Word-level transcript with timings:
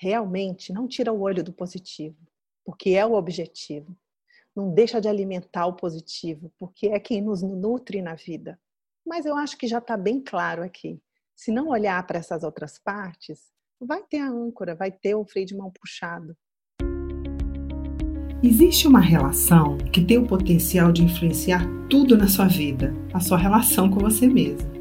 realmente 0.00 0.72
não 0.72 0.86
tira 0.86 1.12
o 1.12 1.20
olho 1.20 1.42
do 1.42 1.52
positivo, 1.52 2.16
porque 2.64 2.90
é 2.90 3.04
o 3.04 3.14
objetivo. 3.14 3.96
Não 4.54 4.72
deixa 4.72 5.00
de 5.00 5.08
alimentar 5.08 5.66
o 5.66 5.74
positivo, 5.74 6.52
porque 6.58 6.88
é 6.88 6.98
quem 6.98 7.20
nos 7.20 7.42
nutre 7.42 8.00
na 8.00 8.14
vida. 8.14 8.58
Mas 9.06 9.24
eu 9.24 9.36
acho 9.36 9.56
que 9.56 9.66
já 9.66 9.78
está 9.78 9.96
bem 9.96 10.20
claro 10.20 10.62
aqui. 10.62 11.00
Se 11.34 11.50
não 11.52 11.68
olhar 11.68 12.04
para 12.06 12.18
essas 12.18 12.42
outras 12.42 12.78
partes, 12.78 13.40
vai 13.80 14.02
ter 14.02 14.18
a 14.18 14.28
âncora, 14.28 14.74
vai 14.74 14.90
ter 14.90 15.14
o 15.14 15.24
freio 15.24 15.46
de 15.46 15.56
mão 15.56 15.70
puxado. 15.70 16.36
Existe 18.42 18.86
uma 18.86 19.00
relação 19.00 19.78
que 19.92 20.04
tem 20.04 20.18
o 20.18 20.26
potencial 20.26 20.92
de 20.92 21.02
influenciar 21.02 21.64
tudo 21.90 22.16
na 22.16 22.28
sua 22.28 22.46
vida, 22.46 22.92
a 23.12 23.18
sua 23.18 23.36
relação 23.36 23.90
com 23.90 23.98
você 23.98 24.28
mesmo. 24.28 24.77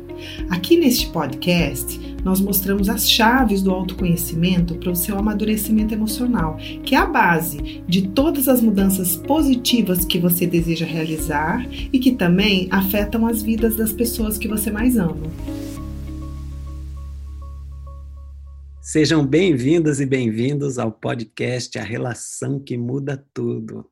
Aqui 0.50 0.78
neste 0.78 1.08
podcast, 1.08 2.00
nós 2.24 2.40
mostramos 2.42 2.90
as 2.90 3.10
chaves 3.10 3.62
do 3.62 3.72
autoconhecimento 3.72 4.76
para 4.76 4.92
o 4.92 4.96
seu 4.96 5.18
amadurecimento 5.18 5.94
emocional, 5.94 6.58
que 6.84 6.96
é 6.96 6.98
a 6.98 7.06
base 7.06 7.84
de 7.88 8.08
todas 8.10 8.48
as 8.48 8.62
mudanças 8.62 9.16
positivas 9.16 10.04
que 10.06 10.20
você 10.20 10.46
deseja 10.46 10.86
realizar 10.86 11.66
e 11.72 12.00
que 12.00 12.12
também 12.14 12.68
afetam 12.72 13.26
as 13.26 13.42
vidas 13.42 13.76
das 13.76 13.92
pessoas 13.92 14.38
que 14.38 14.48
você 14.48 14.72
mais 14.72 14.98
ama. 14.98 15.32
Sejam 18.82 19.26
bem-vindas 19.26 20.00
e 20.00 20.06
bem-vindos 20.06 20.80
ao 20.80 20.92
podcast 20.92 21.78
A 21.78 21.84
Relação 21.84 22.58
que 22.58 22.78
Muda 22.78 23.22
Tudo. 23.34 23.86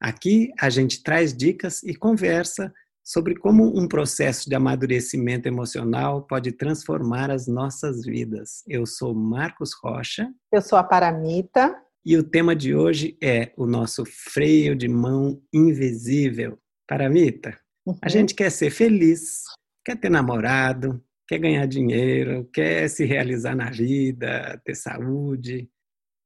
Aqui 0.00 0.50
a 0.58 0.70
gente 0.70 1.02
traz 1.02 1.36
dicas 1.36 1.82
e 1.82 1.94
conversa 1.94 2.72
sobre 3.08 3.34
como 3.34 3.66
um 3.74 3.88
processo 3.88 4.50
de 4.50 4.54
amadurecimento 4.54 5.48
emocional 5.48 6.26
pode 6.26 6.52
transformar 6.52 7.30
as 7.30 7.46
nossas 7.46 8.04
vidas. 8.04 8.62
Eu 8.68 8.84
sou 8.84 9.14
Marcos 9.14 9.70
Rocha. 9.82 10.30
Eu 10.52 10.60
sou 10.60 10.78
a 10.78 10.84
Paramita. 10.84 11.74
E 12.04 12.18
o 12.18 12.22
tema 12.22 12.54
de 12.54 12.74
hoje 12.74 13.16
é 13.22 13.50
o 13.56 13.64
nosso 13.64 14.04
freio 14.04 14.76
de 14.76 14.88
mão 14.88 15.40
invisível. 15.50 16.58
Paramita, 16.86 17.58
uhum. 17.86 17.96
a 18.02 18.10
gente 18.10 18.34
quer 18.34 18.50
ser 18.50 18.70
feliz, 18.70 19.44
quer 19.86 19.96
ter 19.98 20.10
namorado, 20.10 21.02
quer 21.26 21.38
ganhar 21.38 21.64
dinheiro, 21.66 22.46
quer 22.52 22.88
se 22.90 23.06
realizar 23.06 23.56
na 23.56 23.70
vida, 23.70 24.60
ter 24.66 24.74
saúde. 24.74 25.66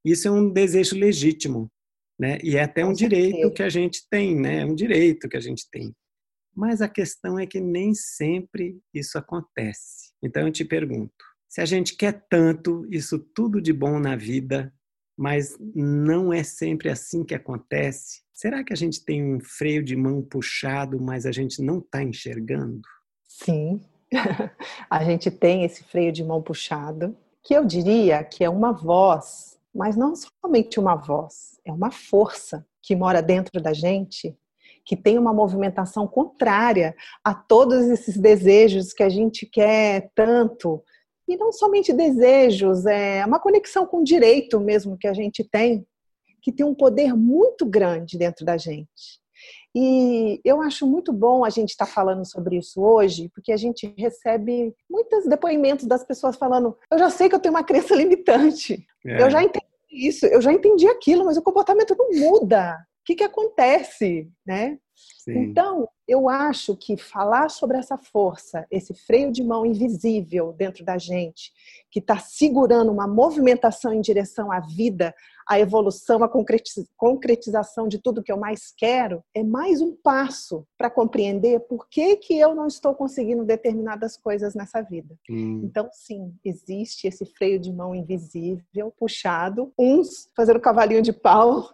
Isso 0.05 0.27
é 0.27 0.33
um 0.33 0.53
desejo 0.53 0.97
legítimo, 0.97 1.71
né? 2.19 2.39
E 2.43 2.56
é 2.56 2.65
até 2.65 2.84
um 2.84 2.93
direito 2.93 3.53
que 3.53 3.62
a 3.62 3.69
gente 3.69 4.03
tem, 4.11 4.34
né? 4.34 4.62
É 4.62 4.67
um 4.67 4.75
direito 4.75 5.28
que 5.28 5.37
a 5.37 5.41
gente 5.41 5.71
tem. 5.71 5.95
Mas 6.55 6.81
a 6.83 6.89
questão 6.89 7.39
é 7.39 7.47
que 7.47 7.61
nem 7.61 7.95
sempre 7.95 8.81
isso 8.92 9.17
acontece. 9.17 10.12
Então 10.22 10.47
eu 10.47 10.53
te 10.53 10.64
pergunto, 10.64 11.12
se 11.48 11.61
a 11.61 11.64
gente 11.64 11.97
quer 11.97 12.27
tanto 12.28 12.86
isso 12.91 13.19
tudo 13.19 13.61
de 13.61 13.72
bom 13.72 13.98
na 13.98 14.17
vida, 14.17 14.72
mas 15.17 15.56
não 15.75 16.33
é 16.33 16.42
sempre 16.42 16.89
assim 16.89 17.25
que 17.25 17.34
acontece, 17.34 18.22
será 18.33 18.64
que 18.64 18.72
a 18.72 18.77
gente 18.77 19.05
tem 19.05 19.22
um 19.22 19.41
freio 19.41 19.84
de 19.84 19.94
mão 19.94 20.22
puxado, 20.22 21.00
mas 21.00 21.27
a 21.27 21.33
gente 21.33 21.62
não 21.62 21.78
está 21.78 22.03
enxergando? 22.03 22.81
Sim, 23.28 23.81
a 24.91 25.05
gente 25.05 25.31
tem 25.31 25.64
esse 25.64 25.84
freio 25.84 26.12
de 26.12 26.25
mão 26.25 26.42
puxado, 26.42 27.16
que 27.42 27.55
eu 27.55 27.64
diria 27.64 28.22
que 28.22 28.44
é 28.44 28.48
uma 28.48 28.72
voz, 28.72 29.59
mas 29.75 29.97
não 29.97 30.14
somente 30.16 30.78
uma 30.78 30.94
voz, 30.94 31.61
é 31.64 31.72
uma 31.72 31.91
força 31.91 32.66
que 32.81 32.97
mora 32.97 33.22
dentro 33.22 33.61
da 33.61 33.72
gente, 33.72 34.37
que 34.84 34.97
tem 34.97 35.19
uma 35.19 35.33
movimentação 35.33 36.06
contrária 36.06 36.94
a 37.25 37.34
todos 37.34 37.84
esses 37.88 38.16
desejos 38.16 38.92
que 38.92 39.02
a 39.02 39.08
gente 39.08 39.47
quer 39.47 40.11
tanto. 40.14 40.83
E 41.28 41.36
não 41.36 41.52
somente 41.52 41.92
desejos, 41.92 42.84
é 42.86 43.25
uma 43.25 43.38
conexão 43.38 43.86
com 43.86 43.98
o 43.98 44.05
direito 44.05 44.60
mesmo 44.60 44.98
que 44.98 45.06
a 45.06 45.14
gente 45.14 45.44
tem, 45.44 45.86
que 46.42 46.53
tem 46.53 46.66
um 46.66 46.75
poder 46.75 47.14
muito 47.14 47.64
grande 47.64 48.19
dentro 48.19 48.44
da 48.44 48.56
gente. 48.56 49.22
E 49.75 50.41
eu 50.44 50.60
acho 50.60 50.86
muito 50.86 51.12
bom 51.12 51.44
a 51.44 51.50
gente 51.50 51.70
estar 51.70 51.86
tá 51.86 51.92
falando 51.92 52.26
sobre 52.26 52.59
isso 52.59 52.82
hoje, 52.82 53.31
porque 53.34 53.53
a 53.53 53.56
gente 53.56 53.92
recebe 53.97 54.75
muitos 54.91 55.25
depoimentos 55.26 55.87
das 55.87 56.04
pessoas 56.04 56.37
falando: 56.37 56.76
eu 56.91 56.98
já 56.98 57.09
sei 57.09 57.28
que 57.28 57.34
eu 57.34 57.41
tenho 57.41 57.54
uma 57.54 57.65
crença 57.65 57.94
limitante, 57.94 58.84
é. 59.06 59.22
eu 59.22 59.31
já 59.31 59.42
entendi 59.42 59.66
isso, 59.91 60.26
eu 60.26 60.42
já 60.42 60.53
entendi 60.53 60.87
aquilo, 60.88 61.25
mas 61.25 61.38
o 61.38 61.42
comportamento 61.42 61.97
não 61.97 62.10
muda. 62.10 62.76
O 63.03 63.05
que, 63.05 63.17
que 63.17 63.25
acontece, 63.25 64.31
né? 64.47 64.79
Sim. 65.25 65.39
Então, 65.39 65.89
eu 66.07 66.29
acho 66.29 66.77
que 66.77 66.97
falar 66.97 67.49
sobre 67.49 67.77
essa 67.77 67.97
força, 67.97 68.67
esse 68.71 68.95
freio 68.95 69.33
de 69.33 69.43
mão 69.43 69.65
invisível 69.65 70.53
dentro 70.53 70.85
da 70.85 70.99
gente, 70.99 71.53
que 71.91 71.99
está 71.99 72.19
segurando 72.19 72.93
uma 72.93 73.07
movimentação 73.07 73.93
em 73.93 74.01
direção 74.01 74.53
à 74.53 74.61
vida, 74.61 75.15
à 75.49 75.59
evolução, 75.59 76.23
à 76.23 76.31
concretização 76.97 77.89
de 77.89 77.99
tudo 77.99 78.23
que 78.23 78.31
eu 78.31 78.37
mais 78.37 78.73
quero, 78.77 79.23
é 79.34 79.43
mais 79.43 79.81
um 79.81 79.97
passo 79.97 80.67
para 80.77 80.91
compreender 80.91 81.61
por 81.61 81.89
que, 81.89 82.17
que 82.17 82.39
eu 82.39 82.55
não 82.55 82.67
estou 82.67 82.95
conseguindo 82.95 83.45
determinadas 83.45 84.17
coisas 84.17 84.55
nessa 84.55 84.81
vida. 84.83 85.17
Hum. 85.31 85.63
Então, 85.65 85.89
sim, 85.93 86.34
existe 86.45 87.07
esse 87.07 87.27
freio 87.27 87.59
de 87.59 87.73
mão 87.73 87.95
invisível, 87.95 88.93
puxado, 88.97 89.73
uns 89.79 90.31
fazendo 90.37 90.61
cavalinho 90.61 91.03
de 91.03 91.13
pau, 91.13 91.71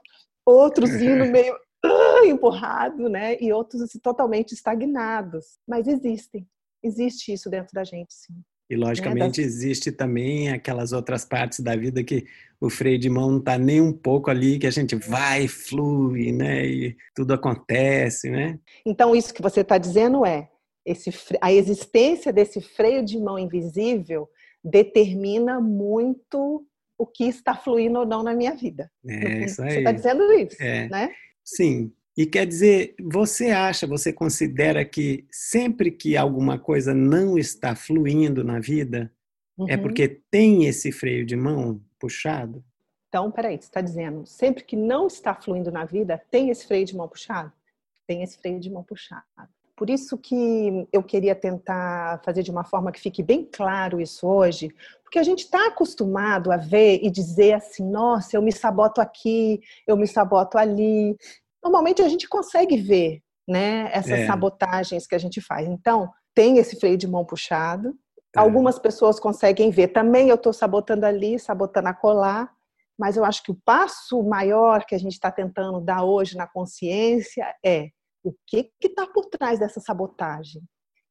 outros 0.53 0.91
indo 0.91 1.27
meio 1.27 1.55
uh, 1.85 2.25
empurrado, 2.25 3.09
né? 3.09 3.37
E 3.41 3.53
outros 3.53 3.83
assim, 3.83 3.99
totalmente 3.99 4.53
estagnados. 4.53 5.59
Mas 5.67 5.87
existem, 5.87 6.47
existe 6.83 7.33
isso 7.33 7.51
dentro 7.51 7.73
da 7.73 7.85
gente, 7.85 8.13
sim. 8.13 8.35
E 8.71 8.77
logicamente 8.77 9.41
né? 9.41 9.47
existe 9.47 9.91
também 9.91 10.51
aquelas 10.51 10.93
outras 10.93 11.25
partes 11.25 11.61
da 11.61 11.75
vida 11.75 12.05
que 12.05 12.27
o 12.61 12.69
freio 12.69 12.99
de 12.99 13.09
mão 13.09 13.31
não 13.31 13.39
está 13.39 13.57
nem 13.57 13.81
um 13.81 13.93
pouco 13.93 14.31
ali, 14.31 14.59
que 14.59 14.67
a 14.67 14.71
gente 14.71 14.95
vai, 14.95 15.49
flui, 15.49 16.33
né? 16.33 16.67
E 16.67 16.97
tudo 17.15 17.33
acontece, 17.33 18.29
né? 18.29 18.59
Então 18.85 19.17
isso 19.17 19.33
que 19.33 19.41
você 19.41 19.63
está 19.63 19.79
dizendo 19.79 20.27
é 20.27 20.51
esse, 20.85 21.11
a 21.41 21.51
existência 21.51 22.31
desse 22.33 22.61
freio 22.61 23.03
de 23.03 23.19
mão 23.19 23.39
invisível 23.39 24.29
determina 24.63 25.61
muito 25.61 26.67
o 26.99 27.07
que 27.07 27.25
está 27.25 27.55
fluindo 27.55 28.01
ou 28.01 28.07
não 28.07 28.23
na 28.23 28.35
minha 28.35 28.55
vida. 28.55 28.91
É, 29.07 29.45
isso 29.45 29.63
aí. 29.63 29.71
Você 29.71 29.79
está 29.79 29.93
dizendo 29.93 30.33
isso, 30.33 30.57
é. 30.61 30.89
né? 30.89 31.15
Sim. 31.45 31.93
E 32.17 32.27
quer 32.27 32.45
dizer, 32.45 32.97
você 33.01 33.51
acha, 33.51 33.87
você 33.87 34.13
considera 34.13 34.85
que 34.85 35.25
sempre 35.31 35.93
que 35.93 36.17
alguma 36.17 36.59
coisa 36.59 36.93
não 36.93 37.39
está 37.39 37.77
fluindo 37.77 38.43
na 38.43 38.59
vida, 38.59 39.13
é 39.57 39.63
uhum. 39.63 39.69
é 39.69 39.77
porque 39.77 40.09
tem 40.29 40.67
esse 40.67 40.91
freio 40.91 41.25
de 41.25 41.37
mão 41.37 41.81
puxado? 41.99 42.65
Então, 43.09 43.31
peraí, 43.31 43.57
você 43.57 43.69
está 43.69 43.81
dizendo, 43.81 44.27
sempre 44.27 44.65
que 44.65 44.75
não 44.75 45.07
está 45.07 45.33
fluindo 45.33 45.71
na 45.71 45.85
vida, 45.85 46.21
tem 46.29 46.51
esse 46.51 46.67
freio 46.67 46.85
de 46.85 46.97
mão 46.97 47.09
puxado? 47.09 47.53
Tem 48.07 48.23
esse 48.23 48.37
freio 48.37 48.59
de 48.59 48.69
mão 48.69 48.83
puxado. 48.83 49.25
Por 49.79 49.89
isso 49.89 50.19
que 50.19 50.89
eu 50.93 51.05
queria 51.05 51.37
tentar 51.37 52.21
fazer 52.25 52.43
de 52.43 52.51
uma 52.51 52.65
forma 52.65 52.91
que 52.91 53.01
fique 53.01 53.23
bem 53.23 53.45
claro 53.45 54.01
isso 54.01 54.27
hoje, 54.27 54.75
porque 55.09 55.19
a 55.19 55.23
gente 55.23 55.45
está 55.45 55.69
acostumado 55.69 56.53
a 56.53 56.59
ver 56.59 57.01
e 57.03 57.11
dizer 57.11 57.55
assim, 57.55 57.83
nossa, 57.83 58.37
eu 58.37 58.43
me 58.43 58.53
saboto 58.53 59.01
aqui, 59.01 59.59
eu 59.87 59.97
me 59.97 60.07
saboto 60.07 60.59
ali. 60.59 61.17
Normalmente 61.65 62.03
a 62.03 62.09
gente 62.11 62.29
consegue 62.29 62.77
ver, 62.77 63.23
né, 63.49 63.89
essas 63.91 64.19
é. 64.19 64.27
sabotagens 64.27 65.07
que 65.07 65.15
a 65.15 65.19
gente 65.19 65.41
faz. 65.41 65.67
Então, 65.67 66.11
tem 66.35 66.59
esse 66.59 66.79
freio 66.79 66.99
de 66.99 67.09
mão 67.09 67.25
puxado. 67.25 67.97
É. 68.37 68.39
Algumas 68.39 68.79
pessoas 68.79 69.19
conseguem 69.19 69.71
ver 69.71 69.89
também, 69.89 70.29
eu 70.29 70.35
estou 70.35 70.53
sabotando 70.53 71.07
ali, 71.07 71.39
sabotando 71.39 71.89
a 71.89 71.95
colar. 71.95 72.53
Mas 72.99 73.17
eu 73.17 73.25
acho 73.25 73.43
que 73.43 73.51
o 73.51 73.59
passo 73.65 74.23
maior 74.23 74.85
que 74.85 74.95
a 74.95 74.99
gente 74.99 75.15
está 75.15 75.33
tentando 75.33 75.81
dar 75.81 76.05
hoje 76.05 76.37
na 76.37 76.47
consciência 76.47 77.47
é 77.65 77.89
o 78.23 78.35
que 78.47 78.71
está 78.83 79.07
por 79.07 79.25
trás 79.25 79.59
dessa 79.59 79.81
sabotagem? 79.81 80.61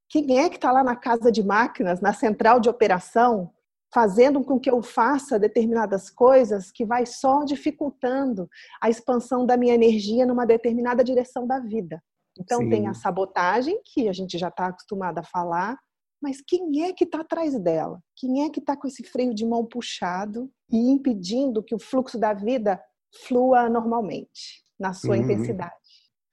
Quem 0.07 0.39
é 0.39 0.49
que 0.49 0.57
está 0.57 0.71
lá 0.71 0.83
na 0.83 0.95
casa 0.95 1.31
de 1.31 1.43
máquinas, 1.43 1.99
na 1.99 2.13
central 2.13 2.59
de 2.59 2.69
operação, 2.69 3.51
fazendo 3.93 4.43
com 4.43 4.59
que 4.59 4.69
eu 4.69 4.81
faça 4.81 5.39
determinadas 5.39 6.09
coisas 6.09 6.71
que 6.71 6.85
vai 6.85 7.05
só 7.05 7.43
dificultando 7.43 8.47
a 8.81 8.89
expansão 8.89 9.45
da 9.45 9.57
minha 9.57 9.73
energia 9.73 10.25
numa 10.25 10.45
determinada 10.45 11.03
direção 11.03 11.47
da 11.47 11.59
vida? 11.59 12.01
Então 12.39 12.59
Sim. 12.59 12.69
tem 12.69 12.87
a 12.87 12.93
sabotagem, 12.93 13.81
que 13.85 14.07
a 14.07 14.13
gente 14.13 14.37
já 14.37 14.49
está 14.49 14.67
acostumado 14.67 15.19
a 15.19 15.23
falar, 15.23 15.77
mas 16.21 16.41
quem 16.41 16.83
é 16.83 16.93
que 16.93 17.03
está 17.03 17.21
atrás 17.21 17.57
dela? 17.59 17.99
Quem 18.15 18.43
é 18.45 18.49
que 18.49 18.59
está 18.59 18.75
com 18.75 18.87
esse 18.87 19.03
freio 19.03 19.33
de 19.33 19.45
mão 19.45 19.65
puxado 19.65 20.49
e 20.71 20.77
impedindo 20.91 21.63
que 21.63 21.75
o 21.75 21.79
fluxo 21.79 22.19
da 22.19 22.33
vida 22.33 22.81
flua 23.27 23.69
normalmente, 23.69 24.63
na 24.79 24.93
sua 24.93 25.15
uhum. 25.15 25.23
intensidade? 25.23 25.75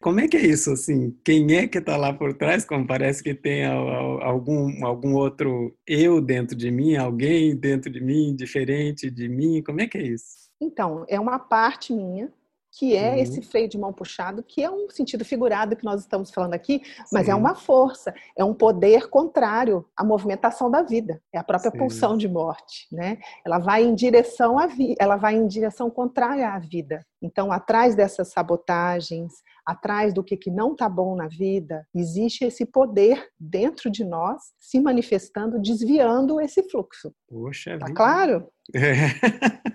Como 0.05 0.21
é 0.21 0.29
que 0.29 0.37
é 0.37 0.43
isso, 0.43 0.71
assim? 0.71 1.19
Quem 1.25 1.57
é 1.57 1.67
que 1.67 1.79
está 1.79 1.97
lá 1.97 2.13
por 2.13 2.35
trás? 2.35 2.63
Como 2.63 2.87
parece 2.87 3.23
que 3.23 3.35
tem 3.35 3.65
algum, 3.65 4.85
algum 4.85 5.15
outro 5.15 5.75
eu 5.87 6.21
dentro 6.21 6.55
de 6.55 6.71
mim, 6.71 6.95
alguém 6.95 7.57
dentro 7.57 7.91
de 7.91 8.03
mim, 8.03 8.37
diferente 8.37 9.11
de 9.11 9.31
mim. 9.31 9.63
Como 9.63 9.81
é 9.81 9.87
que 9.87 9.97
é 9.97 10.03
isso? 10.03 10.51
Então, 10.61 11.07
é 11.09 11.19
uma 11.19 11.39
parte 11.39 11.91
minha 11.91 12.31
que 12.79 12.97
é 12.97 13.13
uhum. 13.13 13.19
esse 13.19 13.41
freio 13.41 13.69
de 13.69 13.79
mão 13.79 13.93
puxado, 13.93 14.43
que 14.43 14.63
é 14.63 14.71
um 14.71 14.91
sentido 14.91 15.25
figurado 15.25 15.77
que 15.77 15.85
nós 15.85 16.01
estamos 16.01 16.31
falando 16.31 16.55
aqui, 16.55 16.83
mas 17.13 17.23
é 17.23 17.27
Sim. 17.27 17.31
é 17.31 17.35
uma 17.35 17.55
força, 17.55 18.13
é 18.37 18.45
um 18.45 18.53
poder 18.53 19.09
contrário 19.09 19.87
à 19.97 20.03
movimentação 20.03 20.69
da 20.69 20.83
vida, 20.83 21.23
é 21.33 21.39
a 21.39 21.45
própria 21.45 21.71
Sim. 21.71 21.79
pulsão 21.79 22.17
de 22.17 22.29
morte, 22.29 22.89
né? 22.91 23.19
Ela 23.47 23.59
vai 23.59 23.85
em 23.85 23.95
direção 23.95 24.59
à 24.59 24.67
vida, 24.67 24.97
ela 24.99 25.17
vai 25.17 25.37
em 25.37 25.47
direção 25.47 25.89
contrária 25.89 26.49
à 26.49 26.59
vida. 26.59 27.07
Então, 27.23 27.53
atrás 27.53 27.95
dessas 27.95 28.33
sabotagens, 28.33 29.33
atrás 29.67 30.13
do 30.13 30.23
que, 30.23 30.37
que 30.37 30.51
não 30.51 30.73
está 30.73 30.89
bom 30.89 31.17
na 31.17 31.29
vida, 31.29 31.87
existe 31.95 32.45
esse 32.45 32.67
poder 32.67 33.29
dentro 33.39 33.91
de 33.91 34.05
nós 34.05 34.41
se 34.59 34.81
manifestando, 34.81 35.61
desviando 35.61 36.41
esse 36.41 36.63
fluxo. 36.69 37.15
Poxa, 37.29 37.79
tá 37.79 37.87
vida. 37.87 37.97
claro? 37.97 38.49
É. 38.75 38.95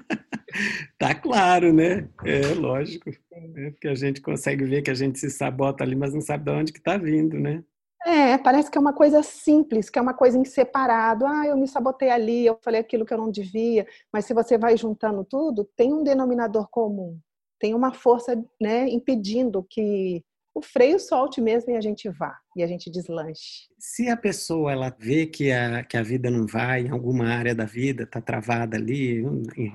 tá 0.97 1.15
claro, 1.15 1.73
né? 1.73 2.07
É 2.25 2.53
lógico. 2.53 3.09
É 3.31 3.71
porque 3.71 3.87
a 3.87 3.95
gente 3.95 4.21
consegue 4.21 4.65
ver 4.65 4.81
que 4.81 4.91
a 4.91 4.95
gente 4.95 5.19
se 5.19 5.29
sabota 5.29 5.83
ali, 5.83 5.95
mas 5.95 6.13
não 6.13 6.21
sabe 6.21 6.45
de 6.45 6.51
onde 6.51 6.73
que 6.73 6.79
está 6.79 6.97
vindo, 6.97 7.39
né? 7.39 7.63
É, 8.05 8.37
parece 8.37 8.71
que 8.71 8.77
é 8.77 8.81
uma 8.81 8.93
coisa 8.93 9.21
simples, 9.21 9.89
que 9.89 9.99
é 9.99 10.01
uma 10.01 10.13
coisa 10.13 10.37
em 10.37 10.45
separado. 10.45 11.25
Ah, 11.25 11.45
eu 11.45 11.57
me 11.57 11.67
sabotei 11.67 12.09
ali, 12.09 12.45
eu 12.45 12.57
falei 12.63 12.79
aquilo 12.79 13.05
que 13.05 13.13
eu 13.13 13.17
não 13.17 13.29
devia. 13.29 13.85
Mas 14.11 14.25
se 14.25 14.33
você 14.33 14.57
vai 14.57 14.77
juntando 14.77 15.23
tudo, 15.23 15.65
tem 15.75 15.93
um 15.93 16.03
denominador 16.03 16.67
comum. 16.71 17.19
Tem 17.59 17.73
uma 17.73 17.93
força 17.93 18.41
né, 18.59 18.87
impedindo 18.89 19.65
que 19.69 20.23
o 20.59 20.61
freio 20.61 20.99
solte 20.99 21.39
mesmo 21.39 21.71
e 21.71 21.77
a 21.77 21.81
gente 21.81 22.09
vá, 22.09 22.37
e 22.55 22.63
a 22.63 22.67
gente 22.67 22.89
deslanche. 22.89 23.69
Se 23.77 24.09
a 24.09 24.17
pessoa 24.17 24.71
ela 24.71 24.93
vê 24.99 25.25
que 25.25 25.51
a, 25.51 25.83
que 25.83 25.95
a 25.95 26.03
vida 26.03 26.29
não 26.29 26.45
vai 26.45 26.81
em 26.81 26.89
alguma 26.89 27.27
área 27.27 27.55
da 27.55 27.65
vida, 27.65 28.03
está 28.03 28.19
travada 28.19 28.75
ali, 28.75 29.23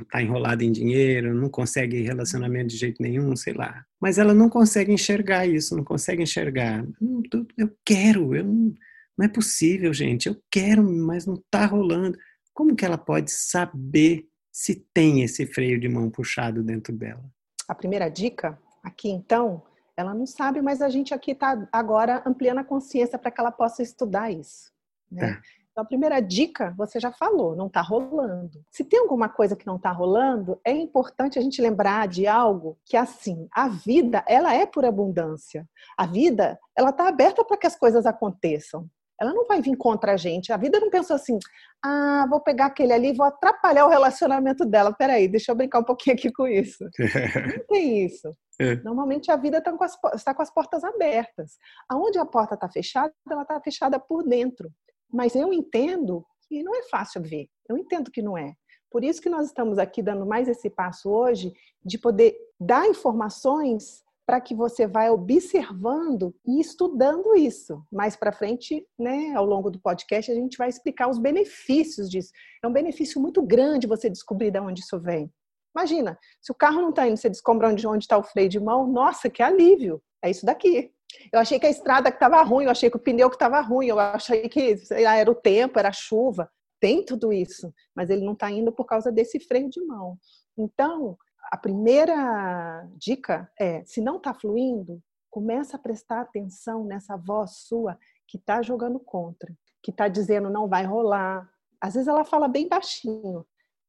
está 0.02 0.20
enrolada 0.20 0.62
em 0.64 0.72
dinheiro, 0.72 1.34
não 1.34 1.48
consegue 1.48 2.02
relacionamento 2.02 2.68
de 2.68 2.76
jeito 2.76 3.02
nenhum, 3.02 3.34
sei 3.34 3.54
lá. 3.54 3.84
Mas 4.00 4.18
ela 4.18 4.34
não 4.34 4.50
consegue 4.50 4.92
enxergar 4.92 5.46
isso, 5.46 5.76
não 5.76 5.84
consegue 5.84 6.22
enxergar. 6.22 6.84
Hum, 7.00 7.22
eu 7.56 7.70
quero, 7.84 8.34
eu 8.34 8.44
não, 8.44 8.74
não 9.16 9.24
é 9.24 9.28
possível, 9.28 9.92
gente, 9.94 10.28
eu 10.28 10.36
quero, 10.50 10.82
mas 10.82 11.24
não 11.24 11.34
está 11.34 11.64
rolando. 11.64 12.18
Como 12.52 12.76
que 12.76 12.84
ela 12.84 12.98
pode 12.98 13.30
saber 13.32 14.26
se 14.52 14.86
tem 14.92 15.22
esse 15.22 15.46
freio 15.46 15.80
de 15.80 15.88
mão 15.88 16.10
puxado 16.10 16.62
dentro 16.62 16.94
dela? 16.94 17.24
A 17.68 17.74
primeira 17.74 18.08
dica 18.08 18.58
aqui, 18.82 19.10
então, 19.10 19.62
ela 19.96 20.14
não 20.14 20.26
sabe, 20.26 20.60
mas 20.60 20.82
a 20.82 20.88
gente 20.88 21.14
aqui 21.14 21.32
está 21.32 21.66
agora 21.72 22.22
ampliando 22.26 22.58
a 22.58 22.64
consciência 22.64 23.18
para 23.18 23.30
que 23.30 23.40
ela 23.40 23.52
possa 23.52 23.82
estudar 23.82 24.30
isso. 24.30 24.72
Né? 25.10 25.30
É. 25.30 25.64
Então, 25.74 25.82
a 25.82 25.86
primeira 25.86 26.20
dica, 26.20 26.72
você 26.76 27.00
já 27.00 27.10
falou, 27.10 27.56
não 27.56 27.66
está 27.66 27.80
rolando. 27.80 28.64
Se 28.70 28.84
tem 28.84 29.00
alguma 29.00 29.28
coisa 29.28 29.56
que 29.56 29.66
não 29.66 29.74
está 29.74 29.90
rolando, 29.90 30.60
é 30.64 30.70
importante 30.70 31.36
a 31.36 31.42
gente 31.42 31.60
lembrar 31.60 32.06
de 32.06 32.28
algo 32.28 32.78
que, 32.84 32.96
assim, 32.96 33.48
a 33.50 33.66
vida, 33.66 34.24
ela 34.28 34.54
é 34.54 34.66
por 34.66 34.84
abundância. 34.84 35.68
A 35.96 36.06
vida, 36.06 36.60
ela 36.76 36.90
está 36.90 37.08
aberta 37.08 37.44
para 37.44 37.56
que 37.56 37.66
as 37.66 37.74
coisas 37.74 38.06
aconteçam. 38.06 38.88
Ela 39.20 39.32
não 39.32 39.46
vai 39.46 39.60
vir 39.60 39.76
contra 39.76 40.12
a 40.12 40.16
gente. 40.16 40.52
A 40.52 40.56
vida 40.56 40.80
não 40.80 40.90
pensou 40.90 41.16
assim, 41.16 41.38
ah, 41.84 42.26
vou 42.28 42.40
pegar 42.40 42.66
aquele 42.66 42.92
ali 42.92 43.10
e 43.10 43.16
vou 43.16 43.26
atrapalhar 43.26 43.86
o 43.86 43.88
relacionamento 43.88 44.64
dela. 44.64 44.92
Peraí, 44.92 45.28
deixa 45.28 45.52
eu 45.52 45.56
brincar 45.56 45.80
um 45.80 45.84
pouquinho 45.84 46.16
aqui 46.16 46.32
com 46.32 46.46
isso. 46.46 46.84
não 47.58 47.66
tem 47.68 48.04
isso. 48.04 48.34
É. 48.60 48.76
Normalmente 48.76 49.30
a 49.30 49.36
vida 49.36 49.58
está 49.58 49.72
com, 49.72 49.84
as, 49.84 49.96
está 50.14 50.34
com 50.34 50.42
as 50.42 50.52
portas 50.52 50.84
abertas. 50.84 51.58
Aonde 51.88 52.18
a 52.18 52.26
porta 52.26 52.54
está 52.54 52.68
fechada, 52.68 53.12
ela 53.30 53.42
está 53.42 53.60
fechada 53.60 53.98
por 53.98 54.22
dentro. 54.24 54.70
Mas 55.12 55.34
eu 55.34 55.52
entendo 55.52 56.24
que 56.48 56.62
não 56.62 56.74
é 56.74 56.82
fácil 56.84 57.22
ver. 57.22 57.48
Eu 57.68 57.78
entendo 57.78 58.10
que 58.10 58.22
não 58.22 58.36
é. 58.36 58.54
Por 58.90 59.02
isso 59.02 59.20
que 59.20 59.28
nós 59.28 59.46
estamos 59.46 59.78
aqui 59.78 60.00
dando 60.02 60.24
mais 60.24 60.48
esse 60.48 60.70
passo 60.70 61.10
hoje 61.10 61.52
de 61.84 61.98
poder 61.98 62.36
dar 62.60 62.86
informações 62.86 64.03
para 64.26 64.40
que 64.40 64.54
você 64.54 64.86
vá 64.86 65.10
observando 65.10 66.34
e 66.46 66.60
estudando 66.60 67.36
isso. 67.36 67.82
Mais 67.92 68.16
para 68.16 68.32
frente, 68.32 68.86
né, 68.98 69.34
ao 69.34 69.44
longo 69.44 69.70
do 69.70 69.80
podcast, 69.80 70.30
a 70.30 70.34
gente 70.34 70.56
vai 70.56 70.68
explicar 70.68 71.08
os 71.08 71.18
benefícios 71.18 72.10
disso. 72.10 72.30
É 72.62 72.66
um 72.66 72.72
benefício 72.72 73.20
muito 73.20 73.42
grande 73.42 73.86
você 73.86 74.08
descobrir 74.08 74.50
de 74.50 74.60
onde 74.60 74.80
isso 74.80 74.98
vem. 74.98 75.30
Imagina, 75.76 76.18
se 76.40 76.52
o 76.52 76.54
carro 76.54 76.80
não 76.80 76.90
está 76.90 77.06
indo, 77.06 77.16
você 77.16 77.28
descobre 77.28 77.66
onde 77.66 78.04
está 78.04 78.16
o 78.16 78.22
freio 78.22 78.48
de 78.48 78.60
mão, 78.60 78.86
nossa, 78.86 79.28
que 79.28 79.42
alívio! 79.42 80.00
É 80.22 80.30
isso 80.30 80.46
daqui. 80.46 80.90
Eu 81.32 81.40
achei 81.40 81.58
que 81.58 81.66
a 81.66 81.70
estrada 81.70 82.10
que 82.10 82.16
estava 82.16 82.42
ruim, 82.42 82.64
eu 82.64 82.70
achei 82.70 82.88
que 82.88 82.96
o 82.96 83.00
pneu 83.00 83.28
que 83.28 83.36
estava 83.36 83.60
ruim, 83.60 83.86
eu 83.86 83.98
achei 83.98 84.48
que 84.48 84.76
lá, 85.02 85.16
era 85.16 85.30
o 85.30 85.34
tempo, 85.34 85.78
era 85.78 85.88
a 85.88 85.92
chuva. 85.92 86.50
Tem 86.80 87.04
tudo 87.04 87.32
isso, 87.32 87.72
mas 87.94 88.10
ele 88.10 88.24
não 88.24 88.32
está 88.32 88.50
indo 88.50 88.72
por 88.72 88.84
causa 88.84 89.12
desse 89.12 89.38
freio 89.40 89.68
de 89.68 89.84
mão. 89.84 90.18
Então, 90.56 91.16
a 91.50 91.56
primeira 91.56 92.88
dica 92.96 93.50
é: 93.58 93.84
se 93.84 94.00
não 94.00 94.16
está 94.16 94.34
fluindo, 94.34 95.02
começa 95.30 95.76
a 95.76 95.80
prestar 95.80 96.20
atenção 96.20 96.84
nessa 96.84 97.16
voz 97.16 97.56
sua 97.66 97.98
que 98.26 98.36
está 98.36 98.62
jogando 98.62 98.98
contra, 99.00 99.52
que 99.82 99.90
está 99.90 100.08
dizendo 100.08 100.50
não 100.50 100.68
vai 100.68 100.84
rolar. 100.84 101.48
Às 101.80 101.94
vezes 101.94 102.08
ela 102.08 102.24
fala 102.24 102.48
bem 102.48 102.68
baixinho, 102.68 103.44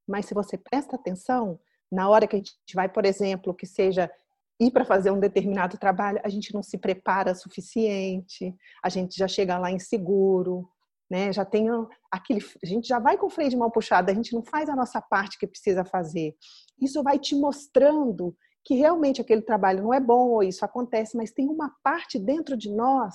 mas 0.08 0.26
se 0.26 0.34
você 0.34 0.58
presta 0.58 0.96
atenção, 0.96 1.60
na 1.92 2.10
hora 2.10 2.28
que 2.28 2.36
a 2.36 2.40
gente 2.40 2.56
vai, 2.74 2.90
por 2.90 3.06
exemplo, 3.06 3.54
que 3.54 3.66
seja 3.66 4.12
ir 4.60 4.72
para 4.72 4.86
fazer 4.86 5.12
um 5.12 5.20
determinado 5.20 5.78
trabalho, 5.78 6.20
a 6.24 6.30
gente 6.30 6.54
não 6.54 6.64
se 6.64 6.78
prepara 6.78 7.36
suficiente, 7.36 8.56
a 8.84 8.90
gente 8.90 9.18
já 9.18 9.28
chega 9.28 9.58
lá 9.58 9.72
inseguro, 9.72 10.70
né? 11.10 11.32
Já 11.32 11.46
tem 11.46 11.68
aquele, 12.12 12.44
a 12.64 12.66
gente 12.66 12.88
já 12.88 13.00
vai 13.00 13.18
com 13.18 13.28
o 13.28 13.30
freio 13.30 13.50
de 13.50 13.58
mão 13.58 13.70
puxado, 13.70 14.12
a 14.12 14.14
gente 14.14 14.34
não 14.34 14.44
faz 14.44 14.70
a 14.70 14.76
nossa 14.76 15.02
parte 15.02 15.38
que 15.38 15.48
precisa 15.48 15.86
fazer. 15.86 16.36
Isso 16.82 17.02
vai 17.04 17.20
te 17.20 17.36
mostrando 17.36 18.36
que 18.64 18.74
realmente 18.74 19.22
aquele 19.22 19.42
trabalho 19.42 19.84
não 19.84 19.94
é 19.94 20.00
bom 20.00 20.30
ou 20.30 20.44
isso 20.44 20.66
acontece, 20.66 21.16
mas 21.16 21.32
tem 21.32 21.48
uma 21.48 21.72
parte 21.84 22.18
dentro 22.18 22.58
de 22.58 22.72
nós 22.72 23.14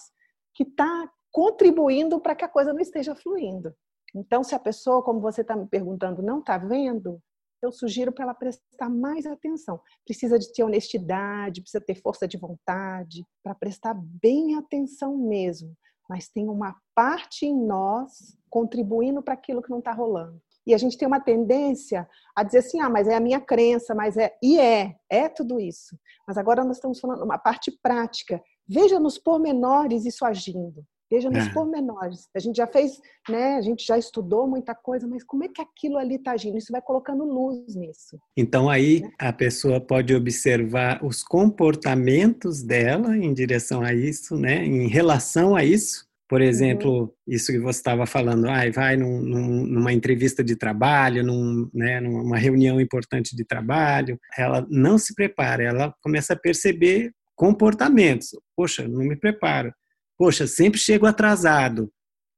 que 0.54 0.62
está 0.62 1.10
contribuindo 1.32 2.20
para 2.20 2.34
que 2.34 2.44
a 2.44 2.48
coisa 2.48 2.72
não 2.72 2.80
esteja 2.80 3.14
fluindo. 3.14 3.74
Então, 4.14 4.42
se 4.42 4.54
a 4.54 4.58
pessoa, 4.58 5.02
como 5.02 5.20
você 5.20 5.42
está 5.42 5.56
me 5.56 5.66
perguntando, 5.66 6.22
não 6.22 6.40
está 6.40 6.58
vendo, 6.58 7.20
eu 7.62 7.70
sugiro 7.70 8.12
para 8.12 8.24
ela 8.24 8.34
prestar 8.34 8.88
mais 8.88 9.26
atenção. 9.26 9.80
Precisa 10.04 10.38
de 10.38 10.52
ter 10.52 10.62
honestidade, 10.62 11.60
precisa 11.60 11.84
ter 11.84 11.94
força 11.94 12.26
de 12.26 12.38
vontade, 12.38 13.24
para 13.42 13.54
prestar 13.54 13.94
bem 13.94 14.56
atenção 14.56 15.16
mesmo. 15.16 15.76
Mas 16.10 16.28
tem 16.28 16.48
uma 16.48 16.74
parte 16.92 17.46
em 17.46 17.56
nós 17.56 18.36
contribuindo 18.50 19.22
para 19.22 19.34
aquilo 19.34 19.62
que 19.62 19.70
não 19.70 19.78
está 19.78 19.92
rolando. 19.92 20.42
E 20.66 20.74
a 20.74 20.76
gente 20.76 20.98
tem 20.98 21.06
uma 21.06 21.20
tendência 21.20 22.08
a 22.34 22.42
dizer 22.42 22.58
assim, 22.58 22.80
ah, 22.80 22.90
mas 22.90 23.06
é 23.06 23.14
a 23.14 23.20
minha 23.20 23.40
crença, 23.40 23.94
mas 23.94 24.16
é. 24.16 24.36
E 24.42 24.58
é, 24.58 24.96
é 25.08 25.28
tudo 25.28 25.60
isso. 25.60 25.96
Mas 26.26 26.36
agora 26.36 26.64
nós 26.64 26.78
estamos 26.78 26.98
falando 26.98 27.22
uma 27.22 27.38
parte 27.38 27.70
prática. 27.80 28.42
Veja 28.68 28.98
nos 28.98 29.18
pormenores 29.18 30.04
isso 30.04 30.24
agindo. 30.24 30.84
Veja 31.10 31.28
nos 31.28 31.46
é. 31.46 31.52
pormenores. 31.52 32.28
A 32.34 32.38
gente 32.38 32.56
já 32.56 32.66
fez, 32.66 33.00
né? 33.28 33.56
A 33.56 33.60
gente 33.60 33.84
já 33.84 33.98
estudou 33.98 34.46
muita 34.46 34.74
coisa, 34.74 35.08
mas 35.08 35.24
como 35.24 35.42
é 35.42 35.48
que 35.48 35.60
aquilo 35.60 35.98
ali 35.98 36.14
está 36.14 36.32
agindo? 36.32 36.56
Isso 36.56 36.72
vai 36.72 36.80
colocando 36.80 37.24
luz 37.24 37.74
nisso. 37.74 38.16
Então 38.36 38.70
aí 38.70 39.00
né? 39.00 39.10
a 39.18 39.32
pessoa 39.32 39.80
pode 39.80 40.14
observar 40.14 41.04
os 41.04 41.24
comportamentos 41.24 42.62
dela 42.62 43.16
em 43.16 43.34
direção 43.34 43.82
a 43.82 43.92
isso, 43.92 44.36
né? 44.36 44.64
Em 44.64 44.86
relação 44.86 45.56
a 45.56 45.64
isso. 45.64 46.08
Por 46.28 46.40
exemplo, 46.40 47.00
uhum. 47.00 47.10
isso 47.26 47.50
que 47.50 47.58
você 47.58 47.80
estava 47.80 48.06
falando, 48.06 48.48
ah, 48.48 48.70
vai 48.72 48.96
num, 48.96 49.20
num, 49.20 49.66
numa 49.66 49.92
entrevista 49.92 50.44
de 50.44 50.54
trabalho, 50.54 51.24
num, 51.24 51.68
né, 51.74 51.98
numa 51.98 52.36
reunião 52.36 52.80
importante 52.80 53.34
de 53.34 53.44
trabalho, 53.44 54.16
ela 54.38 54.64
não 54.70 54.96
se 54.96 55.12
prepara, 55.12 55.64
ela 55.64 55.92
começa 56.00 56.34
a 56.34 56.38
perceber 56.38 57.10
comportamentos. 57.34 58.28
Poxa, 58.54 58.86
não 58.86 59.00
me 59.00 59.16
preparo 59.16 59.74
Poxa, 60.20 60.46
sempre 60.46 60.78
chego 60.78 61.06
atrasado. 61.06 61.84
O 61.84 61.90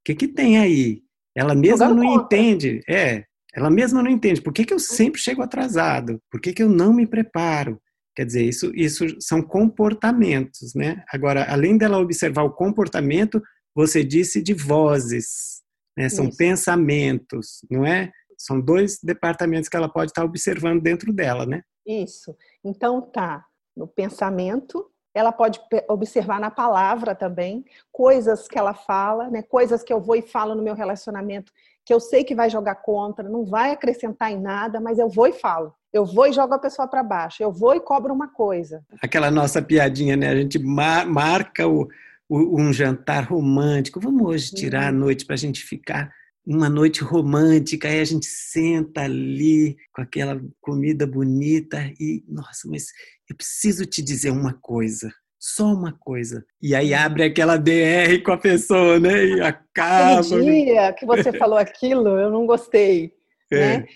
que, 0.05 0.15
que 0.15 0.25
tem 0.25 0.57
aí? 0.57 1.01
Ela 1.35 1.53
mesma 1.53 1.89
não 1.89 2.15
entende. 2.15 2.79
É, 2.89 3.25
ela 3.53 3.69
mesma 3.69 4.01
não 4.01 4.09
entende. 4.09 4.41
Por 4.41 4.53
que, 4.53 4.63
que 4.63 4.73
eu 4.73 4.79
sempre 4.79 5.19
chego 5.19 5.41
atrasado? 5.41 6.17
Por 6.31 6.39
que, 6.39 6.53
que 6.53 6.63
eu 6.63 6.69
não 6.69 6.93
me 6.93 7.05
preparo? 7.05 7.77
Quer 8.15 8.25
dizer, 8.25 8.43
isso, 8.45 8.71
isso 8.73 9.05
são 9.19 9.41
comportamentos, 9.41 10.73
né? 10.73 11.03
Agora, 11.11 11.43
além 11.51 11.77
dela 11.77 11.97
observar 11.99 12.43
o 12.43 12.53
comportamento, 12.53 13.41
você 13.75 14.01
disse 14.01 14.41
de 14.41 14.53
vozes, 14.53 15.61
né? 15.97 16.07
São 16.07 16.29
isso. 16.29 16.37
pensamentos, 16.37 17.65
não 17.69 17.85
é? 17.85 18.13
São 18.37 18.61
dois 18.61 18.97
departamentos 19.03 19.67
que 19.67 19.75
ela 19.75 19.91
pode 19.91 20.11
estar 20.11 20.23
observando 20.23 20.81
dentro 20.81 21.11
dela, 21.11 21.45
né? 21.45 21.61
Isso. 21.85 22.33
Então 22.63 23.01
tá 23.01 23.43
no 23.75 23.89
pensamento, 23.89 24.89
ela 25.13 25.31
pode 25.31 25.61
observar 25.87 26.39
na 26.39 26.49
palavra 26.49 27.13
também 27.13 27.63
coisas 27.91 28.47
que 28.47 28.57
ela 28.57 28.73
fala, 28.73 29.29
né? 29.29 29.41
coisas 29.43 29.83
que 29.83 29.93
eu 29.93 30.01
vou 30.01 30.15
e 30.15 30.21
falo 30.21 30.55
no 30.55 30.63
meu 30.63 30.73
relacionamento 30.73 31.51
que 31.85 31.93
eu 31.93 31.99
sei 31.99 32.23
que 32.23 32.35
vai 32.35 32.49
jogar 32.49 32.75
contra, 32.75 33.27
não 33.27 33.45
vai 33.45 33.71
acrescentar 33.71 34.31
em 34.31 34.39
nada, 34.39 34.79
mas 34.79 34.97
eu 34.97 35.09
vou 35.09 35.27
e 35.27 35.33
falo. 35.33 35.73
Eu 35.91 36.05
vou 36.05 36.27
e 36.27 36.33
jogo 36.33 36.53
a 36.53 36.59
pessoa 36.59 36.87
para 36.87 37.03
baixo. 37.03 37.43
Eu 37.43 37.51
vou 37.51 37.75
e 37.75 37.79
cobro 37.79 38.13
uma 38.13 38.27
coisa. 38.27 38.83
Aquela 39.01 39.29
nossa 39.29 39.61
piadinha, 39.61 40.15
né? 40.15 40.29
A 40.29 40.35
gente 40.35 40.57
mar 40.57 41.05
marca 41.05 41.67
o, 41.67 41.87
o, 42.27 42.59
um 42.59 42.71
jantar 42.71 43.25
romântico. 43.25 43.99
Vamos 43.99 44.25
hoje 44.25 44.55
tirar 44.55 44.87
a 44.87 44.91
uhum. 44.91 44.99
noite 44.99 45.25
para 45.25 45.35
a 45.35 45.37
gente 45.37 45.63
ficar 45.63 46.11
uma 46.45 46.69
noite 46.69 47.01
romântica, 47.03 47.87
aí 47.87 47.99
a 47.99 48.05
gente 48.05 48.25
senta 48.25 49.01
ali 49.01 49.77
com 49.93 50.01
aquela 50.01 50.41
comida 50.61 51.07
bonita 51.07 51.77
e, 51.99 52.23
nossa, 52.27 52.67
mas 52.67 52.87
eu 53.29 53.35
preciso 53.35 53.85
te 53.85 54.01
dizer 54.01 54.31
uma 54.31 54.53
coisa, 54.53 55.09
só 55.39 55.65
uma 55.65 55.93
coisa. 55.93 56.45
E 56.61 56.75
aí 56.75 56.93
abre 56.93 57.23
aquela 57.23 57.57
DR 57.57 58.21
com 58.25 58.31
a 58.31 58.37
pessoa, 58.37 58.99
né? 58.99 59.25
E 59.25 59.41
acaba. 59.41 60.19
Aquele 60.19 60.65
dia 60.65 60.93
que 60.93 61.05
você 61.05 61.31
falou 61.37 61.57
aquilo, 61.57 62.09
eu 62.19 62.29
não 62.29 62.45
gostei. 62.45 63.13
É. 63.51 63.77
Né? 63.77 63.87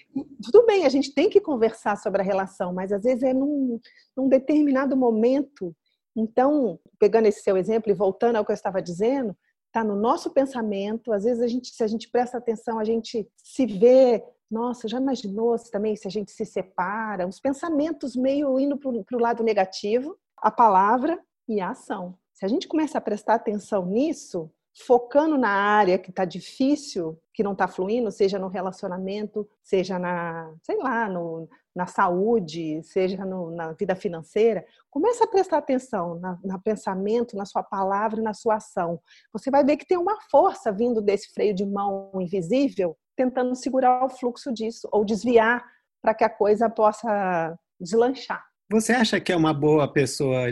Tudo 0.44 0.66
bem, 0.66 0.86
a 0.86 0.90
gente 0.90 1.14
tem 1.14 1.30
que 1.30 1.42
conversar 1.42 1.98
sobre 1.98 2.22
a 2.22 2.26
relação, 2.26 2.74
mas 2.74 2.92
às 2.92 3.04
vezes 3.04 3.24
é 3.24 3.34
num, 3.34 3.80
num 4.16 4.30
determinado 4.30 4.96
momento. 4.96 5.76
Então, 6.16 6.80
pegando 7.00 7.28
esse 7.28 7.42
seu 7.42 7.58
exemplo 7.58 7.92
e 7.92 7.96
voltando 7.96 8.38
ao 8.38 8.46
que 8.46 8.52
eu 8.52 8.56
estava 8.56 8.82
dizendo, 8.82 9.36
está 9.78 9.84
no 9.84 9.96
nosso 9.96 10.32
pensamento. 10.32 11.14
Às 11.14 11.24
vezes, 11.24 11.42
a 11.42 11.48
gente, 11.48 11.70
se 11.70 11.84
a 11.84 11.88
gente 11.88 12.10
presta 12.10 12.38
atenção, 12.38 12.80
a 12.80 12.84
gente 12.84 13.28
se 13.38 13.66
vê. 13.66 14.24
Nossa, 14.50 14.88
já 14.88 15.00
imaginou 15.00 15.58
se 15.58 15.70
também 15.70 15.96
se 15.96 16.08
a 16.08 16.12
gente 16.12 16.32
se 16.32 16.46
separa? 16.46 17.28
Os 17.28 17.40
pensamentos 17.40 18.16
meio 18.16 18.60
indo 18.60 18.78
para 18.78 19.18
o 19.18 19.20
lado 19.20 19.44
negativo, 19.44 20.18
a 20.38 20.50
palavra 20.50 21.20
e 21.48 21.60
a 21.60 21.72
ação. 21.72 22.18
Se 22.34 22.46
a 22.46 22.48
gente 22.48 22.68
começa 22.68 22.98
a 22.98 23.02
prestar 23.02 23.36
atenção 23.36 23.86
nisso, 23.86 24.50
focando 24.86 25.38
na 25.38 25.50
área 25.50 25.98
que 25.98 26.12
está 26.12 26.24
difícil, 26.24 27.20
que 27.34 27.44
não 27.44 27.52
está 27.52 27.68
fluindo, 27.68 28.12
seja 28.12 28.40
no 28.40 28.48
relacionamento, 28.48 29.48
seja 29.62 30.00
na, 30.00 30.54
sei 30.64 30.78
lá, 30.78 31.10
no, 31.10 31.50
na 31.78 31.86
saúde, 31.86 32.82
seja 32.82 33.24
no, 33.24 33.52
na 33.52 33.72
vida 33.72 33.96
financeira, 33.96 34.66
comece 34.90 35.24
a 35.24 35.28
prestar 35.28 35.60
atenção 35.60 36.20
na, 36.20 36.40
na 36.44 36.58
pensamento, 36.58 37.38
na 37.38 37.46
sua 37.46 37.62
palavra 37.62 38.20
na 38.20 38.34
sua 38.34 38.56
ação. 38.56 39.00
Você 39.32 39.52
vai 39.52 39.64
ver 39.64 39.78
que 39.78 39.86
tem 39.86 39.98
uma 39.98 40.20
força 40.32 40.72
vindo 40.72 41.00
desse 41.02 41.32
freio 41.32 41.54
de 41.54 41.64
mão 41.64 42.10
invisível, 42.16 42.98
tentando 43.16 43.54
segurar 43.56 44.04
o 44.04 44.10
fluxo 44.10 44.52
disso, 44.52 44.90
ou 44.92 45.06
desviar 45.06 45.64
para 46.02 46.16
que 46.16 46.24
a 46.24 46.30
coisa 46.30 46.68
possa 46.68 47.56
deslanchar. 47.80 48.44
Você 48.72 48.94
acha 48.94 49.20
que 49.20 49.32
é 49.32 49.36
uma 49.36 49.54
boa 49.54 49.88
pessoa 49.88 50.48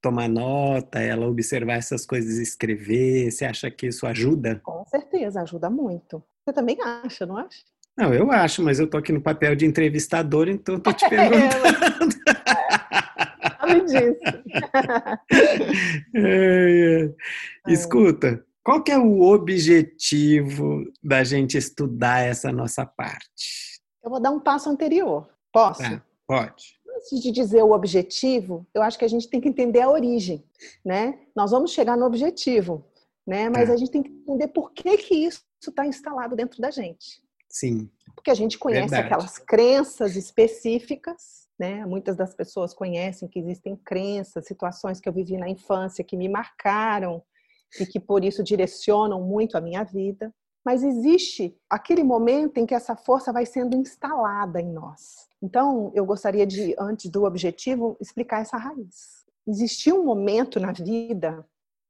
tomar 0.00 0.30
nota, 0.30 0.98
ela 0.98 1.28
observar 1.28 1.74
essas 1.74 2.06
coisas 2.06 2.38
e 2.38 2.42
escrever? 2.42 3.30
Você 3.30 3.44
acha 3.44 3.70
que 3.70 3.88
isso 3.88 4.06
ajuda? 4.06 4.60
Com 4.64 4.82
certeza, 4.86 5.42
ajuda 5.42 5.68
muito. 5.68 6.22
Você 6.42 6.54
também 6.54 6.78
acha, 6.80 7.26
não 7.26 7.36
acha? 7.36 7.62
Não, 7.96 8.14
eu 8.14 8.30
acho, 8.30 8.62
mas 8.62 8.80
eu 8.80 8.88
tô 8.88 8.96
aqui 8.96 9.12
no 9.12 9.20
papel 9.20 9.54
de 9.54 9.66
entrevistador, 9.66 10.48
então 10.48 10.78
tô 10.78 10.92
te 10.92 11.06
perguntando. 11.10 12.16
Sabe 13.60 13.80
disso. 13.84 14.20
É, 16.14 17.08
é. 17.68 17.72
Escuta, 17.72 18.44
qual 18.62 18.82
que 18.82 18.90
é 18.90 18.98
o 18.98 19.22
objetivo 19.22 20.84
da 21.02 21.22
gente 21.22 21.56
estudar 21.56 22.20
essa 22.20 22.52
nossa 22.52 22.84
parte? 22.84 23.80
Eu 24.02 24.10
vou 24.10 24.20
dar 24.20 24.30
um 24.30 24.40
passo 24.40 24.68
anterior. 24.68 25.28
Posso? 25.52 25.82
Tá, 25.82 26.02
pode 26.26 26.80
antes 27.00 27.20
de 27.20 27.32
dizer 27.32 27.62
o 27.62 27.72
objetivo, 27.72 28.66
eu 28.74 28.82
acho 28.82 28.98
que 28.98 29.04
a 29.04 29.08
gente 29.08 29.28
tem 29.28 29.40
que 29.40 29.48
entender 29.48 29.80
a 29.80 29.90
origem, 29.90 30.44
né? 30.84 31.18
Nós 31.34 31.50
vamos 31.50 31.72
chegar 31.72 31.96
no 31.96 32.04
objetivo, 32.04 32.84
né? 33.26 33.48
Mas 33.48 33.70
é. 33.70 33.72
a 33.72 33.76
gente 33.76 33.90
tem 33.90 34.02
que 34.02 34.10
entender 34.10 34.48
por 34.48 34.72
que 34.72 34.96
que 34.98 35.14
isso 35.14 35.42
está 35.66 35.86
instalado 35.86 36.36
dentro 36.36 36.60
da 36.60 36.70
gente. 36.70 37.22
Sim. 37.50 37.90
Porque 38.14 38.30
a 38.30 38.34
gente 38.34 38.58
conhece 38.58 38.90
Verdade. 38.90 39.14
aquelas 39.14 39.38
crenças 39.38 40.14
específicas, 40.14 41.48
né? 41.58 41.84
Muitas 41.84 42.16
das 42.16 42.32
pessoas 42.32 42.72
conhecem 42.72 43.28
que 43.28 43.38
existem 43.38 43.76
crenças, 43.76 44.46
situações 44.46 45.00
que 45.00 45.08
eu 45.08 45.12
vivi 45.12 45.36
na 45.36 45.48
infância 45.48 46.04
que 46.04 46.16
me 46.16 46.28
marcaram 46.28 47.22
e 47.78 47.84
que 47.84 47.98
por 47.98 48.24
isso 48.24 48.42
direcionam 48.42 49.20
muito 49.20 49.56
a 49.56 49.60
minha 49.60 49.82
vida. 49.82 50.32
Mas 50.64 50.82
existe 50.82 51.56
aquele 51.68 52.04
momento 52.04 52.58
em 52.58 52.66
que 52.66 52.74
essa 52.74 52.94
força 52.94 53.32
vai 53.32 53.46
sendo 53.46 53.76
instalada 53.76 54.60
em 54.60 54.70
nós. 54.70 55.28
Então, 55.42 55.90
eu 55.94 56.04
gostaria 56.04 56.46
de, 56.46 56.74
antes 56.78 57.10
do 57.10 57.24
objetivo, 57.24 57.96
explicar 58.00 58.42
essa 58.42 58.58
raiz. 58.58 59.24
Existia 59.46 59.94
um 59.94 60.04
momento 60.04 60.60
na 60.60 60.70
vida, 60.70 61.46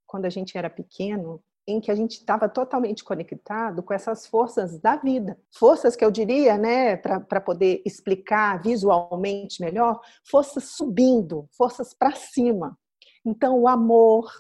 quando 0.06 0.24
a 0.24 0.30
gente 0.30 0.56
era 0.56 0.70
pequeno, 0.70 1.42
em 1.70 1.80
que 1.80 1.90
a 1.90 1.94
gente 1.94 2.12
estava 2.12 2.48
totalmente 2.48 3.04
conectado 3.04 3.82
com 3.82 3.94
essas 3.94 4.26
forças 4.26 4.78
da 4.78 4.96
vida. 4.96 5.38
Forças 5.50 5.96
que 5.96 6.04
eu 6.04 6.10
diria, 6.10 6.56
né, 6.58 6.96
para 6.96 7.40
poder 7.40 7.82
explicar 7.84 8.60
visualmente 8.60 9.62
melhor, 9.62 10.00
forças 10.24 10.64
subindo, 10.64 11.48
forças 11.56 11.94
para 11.94 12.12
cima. 12.12 12.78
Então, 13.24 13.58
o 13.58 13.68
amor, 13.68 14.30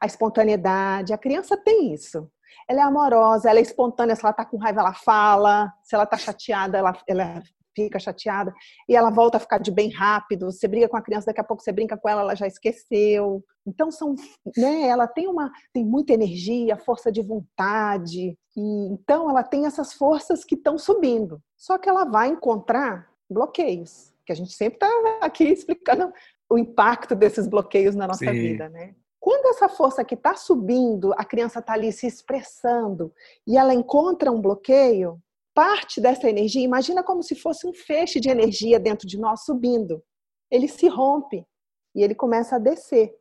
a 0.00 0.06
espontaneidade, 0.06 1.12
a 1.12 1.18
criança 1.18 1.56
tem 1.56 1.92
isso. 1.92 2.30
Ela 2.68 2.80
é 2.80 2.82
amorosa, 2.84 3.50
ela 3.50 3.58
é 3.58 3.62
espontânea, 3.62 4.14
se 4.14 4.22
ela 4.22 4.30
está 4.30 4.44
com 4.44 4.56
raiva, 4.56 4.80
ela 4.80 4.94
fala, 4.94 5.72
se 5.82 5.94
ela 5.94 6.04
está 6.04 6.16
chateada, 6.16 6.78
ela, 6.78 6.96
ela 7.06 7.42
fica 7.74 7.98
chateada 7.98 8.52
e 8.88 8.96
ela 8.96 9.10
volta 9.10 9.36
a 9.36 9.40
ficar 9.40 9.58
de 9.58 9.70
bem 9.70 9.90
rápido. 9.90 10.50
Você 10.50 10.66
briga 10.68 10.88
com 10.88 10.96
a 10.96 11.02
criança, 11.02 11.26
daqui 11.26 11.40
a 11.40 11.44
pouco 11.44 11.62
você 11.62 11.72
brinca 11.72 11.96
com 11.96 12.08
ela, 12.08 12.22
ela 12.22 12.34
já 12.34 12.46
esqueceu. 12.46 13.44
Então 13.66 13.90
são, 13.90 14.14
né, 14.56 14.88
ela 14.88 15.06
tem 15.06 15.28
uma 15.28 15.50
tem 15.72 15.84
muita 15.84 16.12
energia, 16.12 16.76
força 16.76 17.10
de 17.10 17.22
vontade, 17.22 18.36
e 18.56 18.86
então 18.92 19.28
ela 19.28 19.42
tem 19.42 19.66
essas 19.66 19.92
forças 19.92 20.44
que 20.44 20.54
estão 20.54 20.78
subindo. 20.78 21.40
Só 21.56 21.78
que 21.78 21.88
ela 21.88 22.04
vai 22.04 22.28
encontrar 22.28 23.08
bloqueios, 23.28 24.12
que 24.24 24.32
a 24.32 24.34
gente 24.34 24.52
sempre 24.52 24.76
está 24.76 25.18
aqui 25.20 25.44
explicando 25.44 26.12
o 26.50 26.58
impacto 26.58 27.14
desses 27.14 27.46
bloqueios 27.46 27.94
na 27.94 28.06
nossa 28.06 28.24
Sim. 28.24 28.32
vida, 28.32 28.68
né? 28.68 28.94
Quando 29.20 29.54
essa 29.54 29.68
força 29.68 30.02
que 30.02 30.14
está 30.14 30.34
subindo, 30.34 31.12
a 31.12 31.24
criança 31.24 31.58
está 31.58 31.74
ali 31.74 31.92
se 31.92 32.06
expressando 32.06 33.12
e 33.46 33.56
ela 33.56 33.74
encontra 33.74 34.32
um 34.32 34.40
bloqueio, 34.40 35.20
parte 35.60 36.00
dessa 36.00 36.26
energia, 36.26 36.64
imagina 36.64 37.02
como 37.02 37.22
se 37.22 37.34
fosse 37.34 37.66
um 37.66 37.74
feixe 37.74 38.18
de 38.18 38.30
energia 38.30 38.80
dentro 38.80 39.06
de 39.06 39.18
nós 39.18 39.44
subindo. 39.44 40.02
Ele 40.50 40.66
se 40.66 40.88
rompe 40.88 41.46
e 41.94 42.02
ele 42.02 42.14
começa 42.14 42.56
a 42.56 42.58
descer. 42.58 43.14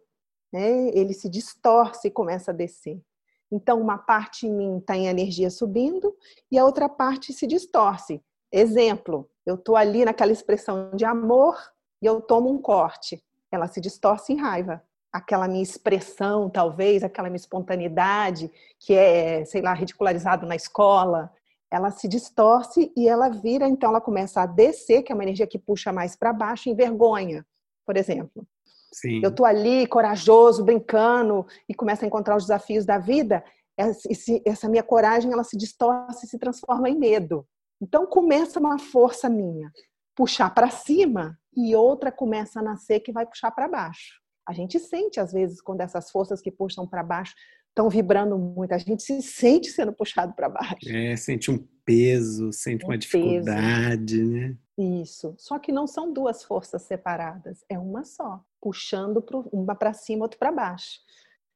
Né? 0.49 0.87
Ele 0.93 1.13
se 1.13 1.27
distorce 1.27 2.07
e 2.07 2.11
começa 2.11 2.51
a 2.51 2.53
descer. 2.53 2.97
Então, 3.51 3.81
uma 3.81 3.97
parte 3.97 4.47
em 4.47 4.53
mim 4.53 4.77
está 4.77 4.95
em 4.95 5.07
energia 5.07 5.49
subindo 5.49 6.15
e 6.49 6.57
a 6.57 6.63
outra 6.63 6.87
parte 6.87 7.33
se 7.33 7.45
distorce. 7.45 8.23
Exemplo, 8.49 9.29
eu 9.45 9.55
estou 9.55 9.75
ali 9.75 10.05
naquela 10.05 10.31
expressão 10.31 10.91
de 10.95 11.03
amor 11.03 11.57
e 12.01 12.05
eu 12.05 12.21
tomo 12.21 12.49
um 12.49 12.57
corte. 12.57 13.21
Ela 13.51 13.67
se 13.67 13.81
distorce 13.81 14.31
em 14.31 14.37
raiva. 14.37 14.81
Aquela 15.11 15.45
minha 15.45 15.61
expressão, 15.61 16.49
talvez, 16.49 17.03
aquela 17.03 17.27
minha 17.27 17.35
espontaneidade, 17.35 18.49
que 18.79 18.93
é, 18.93 19.43
sei 19.43 19.61
lá, 19.61 19.73
ridicularizado 19.73 20.47
na 20.47 20.55
escola, 20.55 21.29
ela 21.71 21.91
se 21.91 22.07
distorce 22.07 22.91
e 22.95 23.07
ela 23.07 23.29
vira, 23.29 23.67
então 23.67 23.89
ela 23.89 24.01
começa 24.01 24.41
a 24.41 24.45
descer, 24.45 25.03
que 25.03 25.11
é 25.11 25.15
uma 25.15 25.23
energia 25.23 25.47
que 25.47 25.59
puxa 25.59 25.93
mais 25.93 26.15
para 26.15 26.33
baixo, 26.33 26.69
em 26.69 26.75
vergonha, 26.75 27.45
por 27.85 27.95
exemplo. 27.95 28.47
Sim. 28.91 29.21
Eu 29.23 29.33
tô 29.33 29.45
ali 29.45 29.85
corajoso, 29.85 30.63
brincando 30.63 31.45
e 31.67 31.75
começo 31.75 32.03
a 32.03 32.07
encontrar 32.07 32.35
os 32.35 32.43
desafios 32.43 32.85
da 32.85 32.97
vida, 32.97 33.43
essa 34.45 34.67
minha 34.67 34.83
coragem 34.83 35.31
ela 35.31 35.43
se 35.43 35.55
distorce 35.55 36.25
e 36.25 36.29
se 36.29 36.39
transforma 36.39 36.89
em 36.89 36.97
medo. 36.97 37.47
Então 37.81 38.05
começa 38.05 38.59
uma 38.59 38.77
força 38.79 39.29
minha 39.29 39.71
puxar 40.15 40.53
para 40.53 40.69
cima 40.69 41.39
e 41.55 41.73
outra 41.75 42.11
começa 42.11 42.59
a 42.59 42.63
nascer 42.63 42.99
que 42.99 43.11
vai 43.11 43.25
puxar 43.25 43.51
para 43.51 43.69
baixo. 43.69 44.19
A 44.45 44.51
gente 44.51 44.77
sente 44.79 45.19
às 45.19 45.31
vezes 45.31 45.61
quando 45.61 45.79
essas 45.79 46.11
forças 46.11 46.41
que 46.41 46.51
puxam 46.51 46.85
para 46.85 47.03
baixo 47.03 47.33
estão 47.69 47.89
vibrando 47.89 48.37
muito. 48.37 48.73
A 48.73 48.77
gente 48.77 49.01
se 49.03 49.21
sente 49.21 49.69
sendo 49.69 49.93
puxado 49.93 50.33
para 50.33 50.49
baixo. 50.49 50.87
É, 50.87 51.15
sente 51.15 51.49
um 51.49 51.65
peso, 51.85 52.51
sente 52.51 52.85
um 52.85 52.89
uma 52.89 52.97
dificuldade, 52.97 54.17
peso. 54.17 54.31
né? 54.31 54.57
Isso. 54.77 55.35
Só 55.37 55.57
que 55.59 55.71
não 55.71 55.87
são 55.87 56.11
duas 56.13 56.43
forças 56.43 56.83
separadas, 56.83 57.63
é 57.67 57.77
uma 57.77 58.05
só, 58.05 58.41
puxando 58.61 59.21
pro, 59.21 59.47
uma 59.51 59.75
para 59.75 59.93
cima, 59.93 60.25
outra 60.25 60.37
para 60.37 60.51
baixo. 60.51 60.99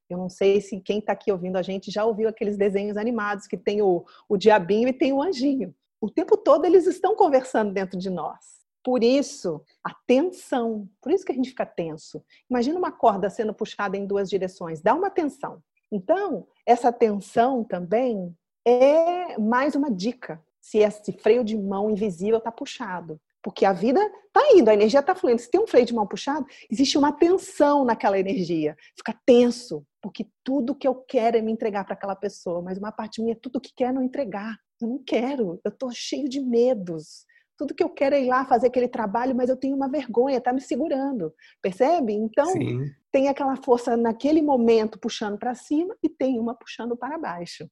Eu 0.09 0.17
não 0.17 0.29
sei 0.29 0.61
se 0.61 0.79
quem 0.79 0.99
está 0.99 1.13
aqui 1.13 1.31
ouvindo 1.31 1.57
a 1.57 1.61
gente 1.61 1.89
já 1.89 2.05
ouviu 2.05 2.27
aqueles 2.27 2.57
desenhos 2.57 2.97
animados 2.97 3.47
que 3.47 3.57
tem 3.57 3.81
o, 3.81 4.05
o 4.27 4.37
diabinho 4.37 4.87
e 4.87 4.93
tem 4.93 5.13
o 5.13 5.21
anjinho. 5.21 5.73
O 5.99 6.09
tempo 6.09 6.35
todo 6.35 6.65
eles 6.65 6.85
estão 6.85 7.15
conversando 7.15 7.71
dentro 7.71 7.97
de 7.97 8.09
nós. 8.09 8.61
Por 8.83 9.01
isso, 9.01 9.63
a 9.81 9.95
tensão, 10.05 10.89
por 11.01 11.11
isso 11.11 11.23
que 11.25 11.31
a 11.31 11.35
gente 11.35 11.49
fica 11.49 11.65
tenso. 11.65 12.21
Imagina 12.49 12.77
uma 12.77 12.91
corda 12.91 13.29
sendo 13.29 13.53
puxada 13.53 13.95
em 13.95 14.05
duas 14.05 14.29
direções, 14.29 14.81
dá 14.81 14.93
uma 14.93 15.09
tensão. 15.09 15.63
Então, 15.93 16.47
essa 16.65 16.91
tensão 16.91 17.63
também 17.63 18.35
é 18.65 19.37
mais 19.37 19.75
uma 19.75 19.91
dica 19.91 20.43
se 20.59 20.79
esse 20.79 21.11
freio 21.11 21.43
de 21.43 21.55
mão 21.55 21.87
invisível 21.87 22.39
está 22.39 22.51
puxado. 22.51 23.21
Porque 23.43 23.63
a 23.63 23.73
vida 23.73 23.99
está 24.25 24.41
indo, 24.55 24.69
a 24.69 24.73
energia 24.73 25.01
está 25.01 25.13
fluindo. 25.13 25.39
Se 25.39 25.51
tem 25.51 25.61
um 25.61 25.67
freio 25.67 25.85
de 25.85 25.93
mão 25.93 26.07
puxado, 26.07 26.47
existe 26.71 26.97
uma 26.97 27.11
tensão 27.11 27.85
naquela 27.85 28.17
energia. 28.17 28.75
Fica 28.97 29.15
tenso, 29.23 29.85
porque 30.01 30.25
tudo 30.43 30.73
que 30.73 30.87
eu 30.87 30.95
quero 30.95 31.37
é 31.37 31.41
me 31.41 31.51
entregar 31.51 31.83
para 31.83 31.93
aquela 31.93 32.15
pessoa, 32.15 32.59
mas 32.61 32.79
uma 32.79 32.91
parte 32.91 33.21
minha, 33.21 33.35
tudo 33.35 33.61
que 33.61 33.73
quer 33.75 33.89
é 33.89 33.91
não 33.91 34.01
entregar. 34.01 34.57
Eu 34.81 34.87
não 34.87 34.97
quero, 34.97 35.59
eu 35.63 35.69
estou 35.69 35.91
cheio 35.91 36.27
de 36.27 36.39
medos. 36.39 37.25
Tudo 37.57 37.73
que 37.73 37.83
eu 37.83 37.89
quero 37.89 38.15
é 38.15 38.23
ir 38.23 38.27
lá 38.27 38.45
fazer 38.45 38.67
aquele 38.67 38.87
trabalho, 38.87 39.35
mas 39.35 39.49
eu 39.49 39.57
tenho 39.57 39.75
uma 39.75 39.87
vergonha, 39.87 40.37
está 40.37 40.51
me 40.51 40.61
segurando. 40.61 41.33
Percebe? 41.61 42.13
Então, 42.13 42.47
Sim. 42.47 42.91
tem 43.11 43.27
aquela 43.27 43.55
força 43.55 43.95
naquele 43.95 44.41
momento 44.41 44.99
puxando 44.99 45.37
para 45.37 45.53
cima 45.53 45.95
e 46.01 46.09
tem 46.09 46.39
uma 46.39 46.55
puxando 46.55 46.97
para 46.97 47.17
baixo. 47.17 47.69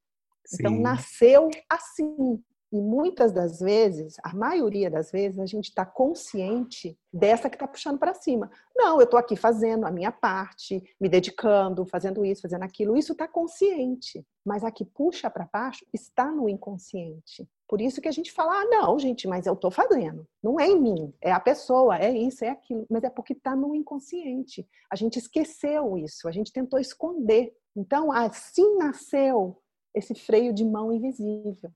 Então, 0.53 0.71
nasceu 0.79 1.50
assim. 1.69 2.41
E 2.73 2.79
muitas 2.79 3.33
das 3.33 3.59
vezes, 3.59 4.15
a 4.23 4.33
maioria 4.33 4.89
das 4.89 5.11
vezes, 5.11 5.39
a 5.39 5.45
gente 5.45 5.65
está 5.65 5.85
consciente 5.85 6.97
dessa 7.11 7.50
que 7.50 7.57
está 7.57 7.67
puxando 7.67 8.00
para 8.00 8.13
cima. 8.13 8.50
Não, 8.73 8.97
eu 8.97 9.03
estou 9.03 9.19
aqui 9.19 9.35
fazendo 9.35 9.85
a 9.85 9.91
minha 9.91 10.11
parte, 10.11 10.81
me 11.00 11.09
dedicando, 11.09 11.85
fazendo 11.85 12.23
isso, 12.23 12.43
fazendo 12.43 12.63
aquilo. 12.63 12.95
Isso 12.95 13.11
está 13.11 13.27
consciente. 13.27 14.25
Mas 14.45 14.63
a 14.63 14.71
que 14.71 14.85
puxa 14.85 15.29
para 15.29 15.50
baixo 15.51 15.85
está 15.93 16.31
no 16.31 16.47
inconsciente. 16.47 17.45
Por 17.71 17.79
isso 17.79 18.01
que 18.01 18.09
a 18.09 18.11
gente 18.11 18.33
fala, 18.33 18.51
ah, 18.51 18.65
não, 18.65 18.99
gente, 18.99 19.29
mas 19.29 19.45
eu 19.45 19.53
estou 19.53 19.71
fazendo. 19.71 20.27
Não 20.43 20.59
é 20.59 20.67
em 20.67 20.77
mim, 20.77 21.13
é 21.21 21.31
a 21.31 21.39
pessoa, 21.39 21.97
é 21.97 22.11
isso, 22.11 22.43
é 22.43 22.49
aquilo. 22.49 22.85
Mas 22.89 23.01
é 23.05 23.09
porque 23.09 23.31
está 23.31 23.55
no 23.55 23.73
inconsciente. 23.73 24.67
A 24.91 24.95
gente 24.97 25.17
esqueceu 25.17 25.97
isso, 25.97 26.27
a 26.27 26.33
gente 26.33 26.51
tentou 26.51 26.77
esconder. 26.77 27.55
Então, 27.73 28.11
assim 28.11 28.75
nasceu 28.75 29.57
esse 29.95 30.13
freio 30.13 30.51
de 30.51 30.65
mão 30.65 30.91
invisível 30.91 31.71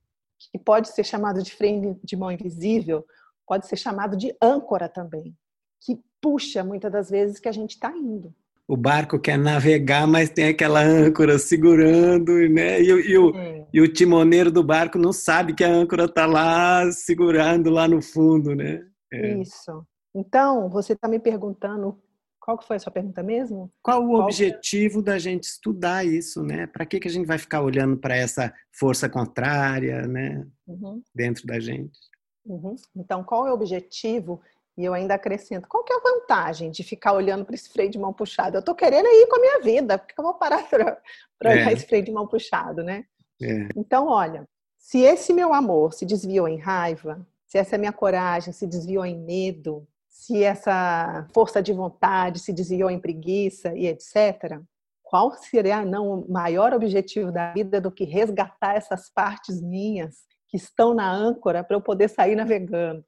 que 0.51 0.59
pode 0.59 0.89
ser 0.89 1.05
chamado 1.05 1.41
de 1.41 1.55
freio 1.55 1.97
de 2.03 2.17
mão 2.17 2.29
invisível, 2.29 3.05
pode 3.47 3.65
ser 3.65 3.77
chamado 3.77 4.17
de 4.17 4.35
âncora 4.41 4.89
também, 4.89 5.33
que 5.79 6.03
puxa 6.19 6.61
muitas 6.61 6.91
das 6.91 7.09
vezes 7.09 7.39
que 7.39 7.47
a 7.47 7.53
gente 7.53 7.75
está 7.75 7.95
indo. 7.95 8.35
O 8.67 8.75
barco 8.75 9.19
quer 9.19 9.37
navegar, 9.37 10.07
mas 10.07 10.29
tem 10.29 10.47
aquela 10.47 10.81
âncora 10.81 11.37
segurando, 11.37 12.31
né? 12.49 12.81
E, 12.81 12.87
e, 12.87 13.17
o, 13.17 13.37
é. 13.37 13.67
e 13.71 13.81
o 13.81 13.91
timoneiro 13.91 14.51
do 14.51 14.63
barco 14.63 14.97
não 14.97 15.13
sabe 15.13 15.53
que 15.53 15.63
a 15.63 15.69
âncora 15.69 16.05
está 16.05 16.25
lá 16.25 16.91
segurando 16.91 17.69
lá 17.69 17.87
no 17.87 18.01
fundo, 18.01 18.55
né? 18.55 18.83
É. 19.13 19.37
Isso. 19.39 19.85
Então, 20.15 20.69
você 20.69 20.93
está 20.93 21.07
me 21.07 21.19
perguntando 21.19 22.01
qual 22.45 22.59
que 22.59 22.67
foi 22.67 22.75
a 22.75 22.79
sua 22.79 22.91
pergunta 22.91 23.23
mesmo? 23.23 23.71
Qual 23.81 24.03
o 24.03 24.09
Qual 24.09 24.23
objetivo 24.23 24.99
que... 24.99 25.05
da 25.05 25.17
gente 25.17 25.45
estudar 25.45 26.05
isso, 26.05 26.43
né? 26.43 26.67
Para 26.67 26.85
que, 26.85 26.99
que 26.99 27.07
a 27.07 27.11
gente 27.11 27.25
vai 27.25 27.39
ficar 27.39 27.61
olhando 27.61 27.97
para 27.97 28.15
essa 28.15 28.53
força 28.71 29.09
contrária, 29.09 30.07
né? 30.07 30.45
Uhum. 30.67 31.01
Dentro 31.13 31.47
da 31.47 31.59
gente. 31.59 31.97
Uhum. 32.45 32.75
Então, 32.95 33.23
qual 33.23 33.47
é 33.47 33.51
o 33.51 33.55
objetivo? 33.55 34.41
E 34.77 34.83
eu 34.83 34.93
ainda 34.93 35.13
acrescento, 35.15 35.69
qual 35.69 35.83
que 35.83 35.93
é 35.93 35.95
a 35.95 36.01
vantagem 36.01 36.69
de 36.69 36.83
ficar 36.83 37.13
olhando 37.13 37.45
para 37.45 37.55
esse 37.55 37.69
freio 37.69 37.89
de 37.89 37.97
mão 37.97 38.11
puxado? 38.11 38.57
Eu 38.57 38.59
estou 38.59 38.75
querendo 38.75 39.05
ir 39.07 39.27
com 39.27 39.37
a 39.37 39.39
minha 39.39 39.59
vida, 39.61 39.97
porque 39.97 40.13
eu 40.17 40.23
vou 40.23 40.33
parar 40.33 40.67
para 40.67 40.99
olhar 41.43 41.69
é. 41.69 41.73
esse 41.73 41.85
freio 41.85 42.03
de 42.03 42.11
mão 42.11 42.27
puxado, 42.27 42.83
né? 42.83 43.05
É. 43.41 43.69
Então, 43.75 44.07
olha, 44.07 44.47
se 44.77 44.99
esse 44.99 45.33
meu 45.33 45.53
amor 45.53 45.93
se 45.93 46.05
desviou 46.05 46.47
em 46.47 46.57
raiva, 46.57 47.25
se 47.45 47.57
essa 47.57 47.77
minha 47.77 47.93
coragem 47.93 48.51
se 48.51 48.67
desviou 48.67 49.05
em 49.05 49.17
medo, 49.17 49.87
se 50.09 50.43
essa 50.43 51.27
força 51.33 51.61
de 51.61 51.71
vontade 51.71 52.39
se 52.39 52.51
desviou 52.51 52.89
em 52.89 52.99
preguiça 52.99 53.73
e 53.75 53.87
etc., 53.87 54.59
qual 55.01 55.31
seria 55.33 55.85
não 55.85 56.19
o 56.19 56.31
maior 56.31 56.73
objetivo 56.73 57.31
da 57.31 57.53
vida 57.53 57.79
do 57.79 57.91
que 57.91 58.03
resgatar 58.03 58.75
essas 58.75 59.09
partes 59.09 59.61
minhas 59.61 60.25
que 60.47 60.57
estão 60.57 60.93
na 60.93 61.09
âncora 61.09 61.63
para 61.63 61.77
eu 61.77 61.81
poder 61.81 62.09
sair 62.09 62.35
navegando? 62.35 63.05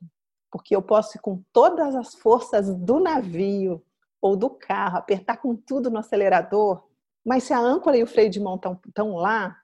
Porque 0.51 0.75
eu 0.75 0.81
posso 0.81 1.17
ir 1.17 1.21
com 1.21 1.43
todas 1.51 1.95
as 1.95 2.15
forças 2.15 2.73
do 2.73 2.99
navio 2.99 3.83
ou 4.21 4.35
do 4.35 4.49
carro, 4.49 4.97
apertar 4.97 5.37
com 5.37 5.55
tudo 5.55 5.89
no 5.91 5.99
acelerador, 5.99 6.83
mas 7.25 7.43
se 7.43 7.53
a 7.53 7.59
âncora 7.59 7.97
e 7.97 8.03
o 8.03 8.07
freio 8.07 8.29
de 8.29 8.39
mão 8.39 8.59
estão 8.87 9.15
lá, 9.15 9.57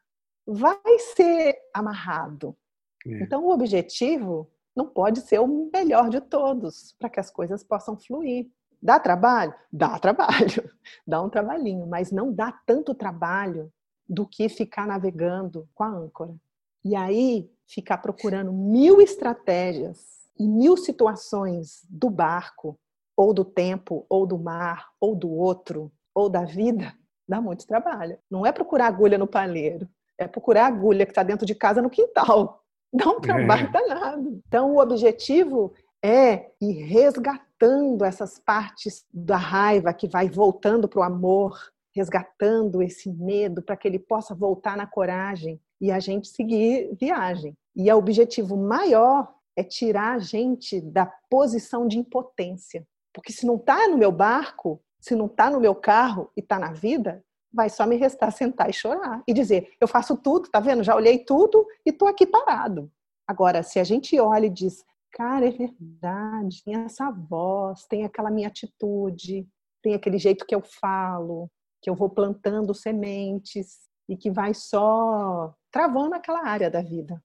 vai 0.46 1.00
ser 1.16 1.58
amarrado. 1.74 2.56
É. 3.06 3.24
Então, 3.24 3.46
o 3.46 3.52
objetivo 3.52 4.50
não 4.76 4.88
pode 4.88 5.22
ser 5.22 5.40
o 5.40 5.70
melhor 5.74 6.10
de 6.10 6.20
todos 6.20 6.96
para 7.00 7.10
que 7.10 7.20
as 7.20 7.30
coisas 7.30 7.64
possam 7.64 7.98
fluir. 7.98 8.50
Dá 8.82 9.00
trabalho? 9.00 9.54
Dá 9.72 9.98
trabalho, 9.98 10.70
dá 11.08 11.22
um 11.22 11.30
trabalhinho, 11.30 11.88
mas 11.88 12.12
não 12.12 12.34
dá 12.34 12.52
tanto 12.66 12.94
trabalho 12.94 13.72
do 14.08 14.28
que 14.28 14.50
ficar 14.50 14.86
navegando 14.86 15.68
com 15.74 15.84
a 15.84 15.90
âncora. 15.90 16.36
E 16.84 16.96
aí, 16.96 17.50
ficar 17.66 18.00
procurando 18.00 18.52
mil 18.52 19.00
estratégias 19.00 20.23
e 20.40 20.48
mil 20.48 20.76
situações 20.78 21.82
do 21.90 22.10
barco, 22.10 22.78
ou 23.16 23.34
do 23.34 23.46
tempo, 23.46 24.06
ou 24.10 24.26
do 24.26 24.38
mar, 24.38 24.88
ou 25.00 25.16
do 25.16 25.32
outro, 25.32 25.92
ou 26.14 26.30
da 26.30 26.44
vida, 26.44 26.94
dá 27.28 27.40
muito 27.40 27.66
trabalho. 27.68 28.18
Não 28.30 28.46
é 28.46 28.52
procurar 28.52 28.88
agulha 28.88 29.18
no 29.18 29.28
palheiro, 29.28 29.88
é 30.18 30.28
procurar 30.28 30.68
agulha 30.68 31.06
que 31.06 31.12
está 31.12 31.24
dentro 31.24 31.46
de 31.46 31.56
casa 31.56 31.82
no 31.82 31.90
quintal. 31.90 32.62
Dá 32.96 33.10
um 33.10 33.20
trabalho 33.20 33.70
é. 33.70 33.72
danado. 33.72 34.42
Então, 34.48 34.72
o 34.72 34.80
objetivo 34.80 35.74
é 36.04 36.52
ir 36.62 36.84
resgatando 36.84 38.06
essas 38.06 38.38
partes 38.38 39.04
da 39.12 39.36
raiva 39.36 39.92
que 39.92 40.08
vai 40.08 40.30
voltando 40.30 40.88
para 40.88 41.00
o 41.00 41.04
amor, 41.04 41.58
resgatando 41.96 42.84
esse 42.84 43.10
medo 43.12 43.64
para 43.64 43.76
que 43.76 43.88
ele 43.88 43.98
possa 43.98 44.36
voltar 44.36 44.78
na 44.78 44.86
coragem 44.86 45.60
e 45.82 45.92
a 45.92 46.00
gente 46.00 46.28
seguir 46.28 46.96
viagem. 47.00 47.58
E 47.76 47.92
o 47.92 47.98
objetivo 47.98 48.56
maior 48.56 49.34
é 49.56 49.64
tirar 49.64 50.16
a 50.16 50.20
gente 50.20 50.82
da 50.82 51.06
posição 51.30 51.88
de 51.88 51.98
impotência. 51.98 52.86
Porque 53.14 53.32
se 53.32 53.46
não 53.46 53.56
está 53.56 53.88
no 53.88 53.98
meu 53.98 54.12
barco, 54.12 54.82
se 55.00 55.16
não 55.16 55.28
está 55.28 55.50
no 55.50 55.60
meu 55.60 55.76
carro 55.76 56.32
e 56.36 56.40
está 56.40 56.58
na 56.58 56.72
vida, 56.72 57.24
vai 57.54 57.70
só 57.70 57.86
me 57.86 57.96
restar 57.96 58.32
sentar 58.32 58.70
e 58.70 58.74
chorar 58.74 59.22
e 59.28 59.34
dizer: 59.34 59.72
eu 59.80 59.88
faço 59.88 60.18
tudo, 60.18 60.50
tá 60.50 60.60
vendo? 60.60 60.84
Já 60.84 60.96
olhei 60.96 61.20
tudo 61.20 61.66
e 61.86 61.92
tô 61.92 62.08
aqui 62.08 62.26
parado. 62.26 62.92
Agora, 63.28 63.62
se 63.62 63.80
a 63.80 63.84
gente 63.84 64.20
olha 64.20 64.48
e 64.48 64.50
diz: 64.50 64.84
cara, 65.12 65.48
é 65.48 65.52
verdade, 65.52 66.64
tem 66.64 66.76
essa 66.76 67.12
voz, 67.12 67.86
tem 67.86 68.04
aquela 68.04 68.32
minha 68.32 68.48
atitude, 68.48 69.48
tem 69.82 69.94
aquele 69.94 70.18
jeito 70.18 70.46
que 70.46 70.56
eu 70.56 70.62
falo, 70.62 71.50
que 71.82 71.90
eu 71.90 71.96
vou 71.96 72.10
plantando 72.10 72.74
sementes 72.74 73.84
e 74.10 74.18
que 74.18 74.32
vai 74.32 74.54
só 74.54 75.54
travando 75.72 76.16
aquela 76.16 76.48
área 76.48 76.70
da 76.72 76.82
vida. 76.82 77.22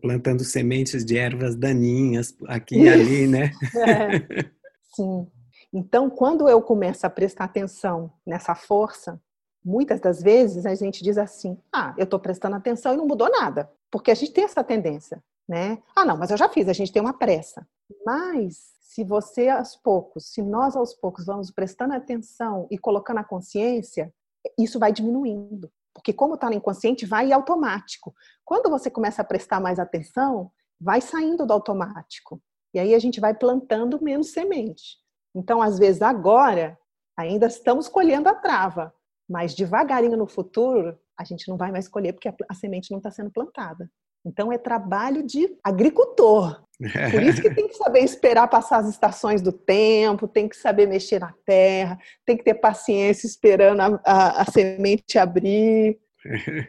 Plantando 0.00 0.44
sementes 0.44 1.04
de 1.04 1.16
ervas 1.16 1.54
daninhas 1.54 2.34
aqui 2.46 2.76
e 2.76 2.88
ali, 2.88 3.26
né? 3.26 3.52
É. 3.76 4.50
Sim. 4.94 5.26
Então, 5.72 6.08
quando 6.10 6.48
eu 6.48 6.60
começo 6.62 7.06
a 7.06 7.10
prestar 7.10 7.44
atenção 7.44 8.12
nessa 8.26 8.54
força, 8.54 9.20
muitas 9.64 10.00
das 10.00 10.22
vezes 10.22 10.66
a 10.66 10.74
gente 10.74 11.04
diz 11.04 11.18
assim: 11.18 11.58
ah, 11.72 11.94
eu 11.98 12.04
estou 12.04 12.18
prestando 12.18 12.56
atenção 12.56 12.94
e 12.94 12.96
não 12.96 13.06
mudou 13.06 13.30
nada. 13.30 13.70
Porque 13.90 14.10
a 14.10 14.14
gente 14.14 14.32
tem 14.32 14.44
essa 14.44 14.64
tendência, 14.64 15.22
né? 15.48 15.82
Ah, 15.94 16.04
não, 16.04 16.16
mas 16.16 16.30
eu 16.30 16.36
já 16.36 16.48
fiz, 16.48 16.68
a 16.68 16.72
gente 16.72 16.92
tem 16.92 17.02
uma 17.02 17.16
pressa. 17.16 17.66
Mas 18.04 18.76
se 18.80 19.04
você 19.04 19.48
aos 19.48 19.76
poucos, 19.76 20.32
se 20.32 20.42
nós 20.42 20.74
aos 20.74 20.94
poucos 20.94 21.26
vamos 21.26 21.50
prestando 21.50 21.94
atenção 21.94 22.66
e 22.70 22.78
colocando 22.78 23.18
a 23.18 23.24
consciência, 23.24 24.12
isso 24.58 24.78
vai 24.78 24.92
diminuindo. 24.92 25.70
Porque 25.96 26.12
como 26.12 26.34
está 26.34 26.48
no 26.48 26.54
inconsciente, 26.54 27.06
vai 27.06 27.32
automático. 27.32 28.14
Quando 28.44 28.68
você 28.68 28.90
começa 28.90 29.22
a 29.22 29.24
prestar 29.24 29.60
mais 29.60 29.78
atenção, 29.78 30.52
vai 30.78 31.00
saindo 31.00 31.46
do 31.46 31.52
automático. 31.54 32.40
E 32.74 32.78
aí 32.78 32.94
a 32.94 32.98
gente 32.98 33.18
vai 33.18 33.34
plantando 33.34 33.98
menos 34.02 34.30
semente. 34.30 34.98
Então, 35.34 35.62
às 35.62 35.78
vezes, 35.78 36.02
agora, 36.02 36.78
ainda 37.16 37.46
estamos 37.46 37.88
colhendo 37.88 38.28
a 38.28 38.34
trava, 38.34 38.94
mas 39.26 39.54
devagarinho 39.54 40.18
no 40.18 40.26
futuro, 40.26 40.98
a 41.18 41.24
gente 41.24 41.48
não 41.48 41.56
vai 41.56 41.72
mais 41.72 41.88
colher 41.88 42.12
porque 42.12 42.28
a, 42.28 42.34
a 42.46 42.54
semente 42.54 42.90
não 42.90 42.98
está 42.98 43.10
sendo 43.10 43.30
plantada. 43.30 43.90
Então 44.26 44.52
é 44.52 44.58
trabalho 44.58 45.22
de 45.22 45.56
agricultor. 45.62 46.60
Por 47.12 47.22
isso 47.22 47.40
que 47.40 47.54
tem 47.54 47.68
que 47.68 47.74
saber 47.74 48.00
esperar 48.00 48.48
passar 48.48 48.78
as 48.78 48.88
estações 48.88 49.40
do 49.40 49.52
tempo, 49.52 50.26
tem 50.28 50.48
que 50.48 50.56
saber 50.56 50.86
mexer 50.86 51.20
na 51.20 51.32
terra, 51.46 51.96
tem 52.26 52.36
que 52.36 52.44
ter 52.44 52.54
paciência 52.54 53.26
esperando 53.26 53.80
a, 53.80 54.00
a, 54.04 54.42
a 54.42 54.44
semente 54.44 55.16
abrir. 55.16 55.98